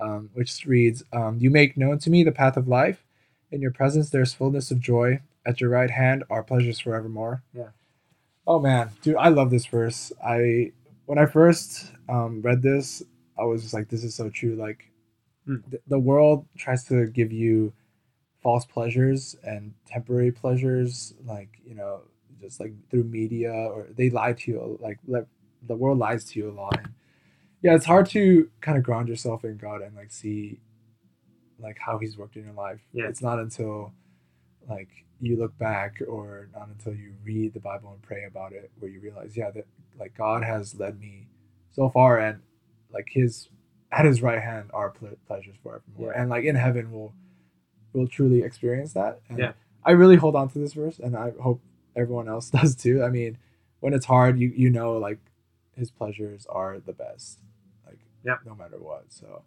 [0.00, 3.04] um, which reads, um, "You make known to me the path of life.
[3.50, 5.20] In your presence there's fullness of joy.
[5.44, 7.70] At your right hand are pleasures forevermore." Yeah.
[8.46, 10.12] Oh man, dude, I love this verse.
[10.24, 10.72] I
[11.06, 13.02] when I first um, read this,
[13.38, 14.88] I was just like, "This is so true." Like,
[15.46, 15.56] Hmm.
[15.70, 17.72] th- the world tries to give you
[18.42, 22.02] false pleasures and temporary pleasures, like you know,
[22.40, 24.78] just like through media, or they lie to you.
[24.80, 25.26] Like, like
[25.66, 26.76] the world lies to you a lot.
[26.78, 26.92] And
[27.62, 30.60] yeah, it's hard to kind of ground yourself in God and like see
[31.58, 32.80] like how He's worked in your life.
[32.92, 33.06] Yeah.
[33.08, 33.92] It's not until
[34.68, 34.88] like
[35.22, 38.90] you look back or not until you read the Bible and pray about it where
[38.90, 39.66] you realize, yeah, that
[39.98, 41.28] like God has led me
[41.70, 42.40] so far and
[42.92, 43.48] like his
[43.92, 46.12] at his right hand are ple- pleasures forevermore.
[46.12, 46.20] Yeah.
[46.20, 47.12] And like in heaven we'll
[47.92, 49.20] we'll truly experience that.
[49.28, 49.52] And Yeah.
[49.84, 51.60] I really hold on to this verse and I hope
[51.94, 53.02] everyone else does too.
[53.04, 53.38] I mean,
[53.80, 55.18] when it's hard, you you know like
[55.76, 57.38] his pleasures are the best.
[57.86, 58.40] Like Yep.
[58.44, 59.04] no matter what.
[59.10, 59.42] So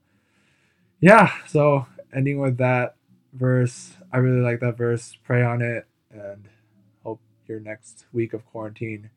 [1.02, 2.96] yeah, so ending with that
[3.36, 5.18] verse, I really like that verse.
[5.24, 6.48] Pray on it and
[7.04, 9.10] hope your next week of quarantine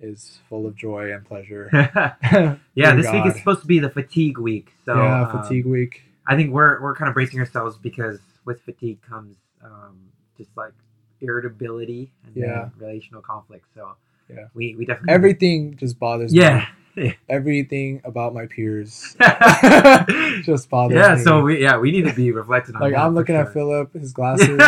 [0.00, 1.68] is full of joy and pleasure.
[2.74, 4.72] yeah, this week is supposed to be the fatigue week.
[4.84, 6.02] So yeah, um, fatigue week.
[6.26, 9.98] I think we're we're kind of bracing ourselves because with fatigue comes um,
[10.36, 10.72] just like
[11.20, 12.68] irritability and Yeah.
[12.78, 13.66] relational conflict.
[13.74, 13.94] So
[14.28, 14.46] Yeah.
[14.54, 16.40] we we definitely Everything just bothers me.
[16.40, 16.64] yeah me.
[17.28, 19.16] Everything about my peers
[20.42, 21.00] just bothers me.
[21.00, 22.80] Yeah, so we yeah we need to be reflected on.
[22.82, 23.52] like I'm looking at.
[23.52, 24.60] Philip, his glasses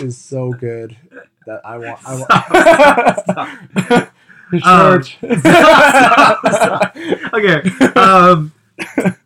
[0.00, 0.96] is so good
[1.46, 2.00] that I want.
[2.04, 3.20] I want.
[3.30, 4.12] Stop,
[4.64, 6.96] Um, stop, stop.
[7.32, 7.62] okay.
[7.96, 8.52] Um,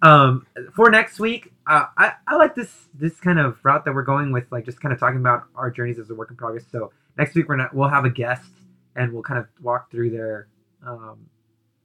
[0.03, 4.03] um, for next week, uh, I I like this this kind of route that we're
[4.05, 6.65] going with, like just kind of talking about our journeys as a work in progress.
[6.71, 8.51] So next week we're not we'll have a guest
[8.95, 10.47] and we'll kind of walk through their
[10.87, 11.19] um,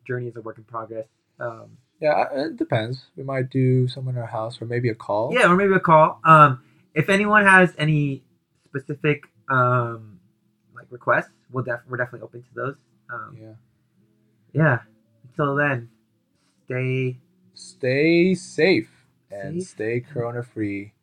[0.05, 1.05] journey is a work in progress.
[1.39, 3.05] Um, yeah, it depends.
[3.15, 5.31] We might do someone in our house or maybe a call.
[5.33, 6.19] yeah, or maybe a call.
[6.23, 6.61] Um,
[6.95, 8.23] if anyone has any
[8.65, 10.19] specific um,
[10.75, 12.75] like requests, we'll def- we're definitely open to those.
[13.11, 13.53] Um, Yeah.
[14.53, 14.79] yeah.
[15.29, 15.89] Until then,
[16.65, 17.17] stay.
[17.53, 18.89] Stay safe
[19.29, 19.69] and Safe.
[19.69, 20.93] stay corona free.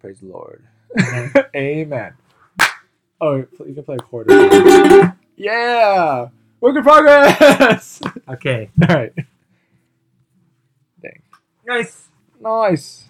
[0.00, 0.64] Praise the Lord.
[0.98, 1.32] Amen.
[1.56, 2.12] Amen.
[3.20, 4.26] Oh, you can play a chord.
[5.36, 6.28] yeah.
[6.62, 8.00] Work in progress.
[8.28, 8.70] Okay.
[8.88, 9.12] All right.
[11.02, 11.22] Dang.
[11.66, 12.06] Nice.
[12.40, 13.04] Nice.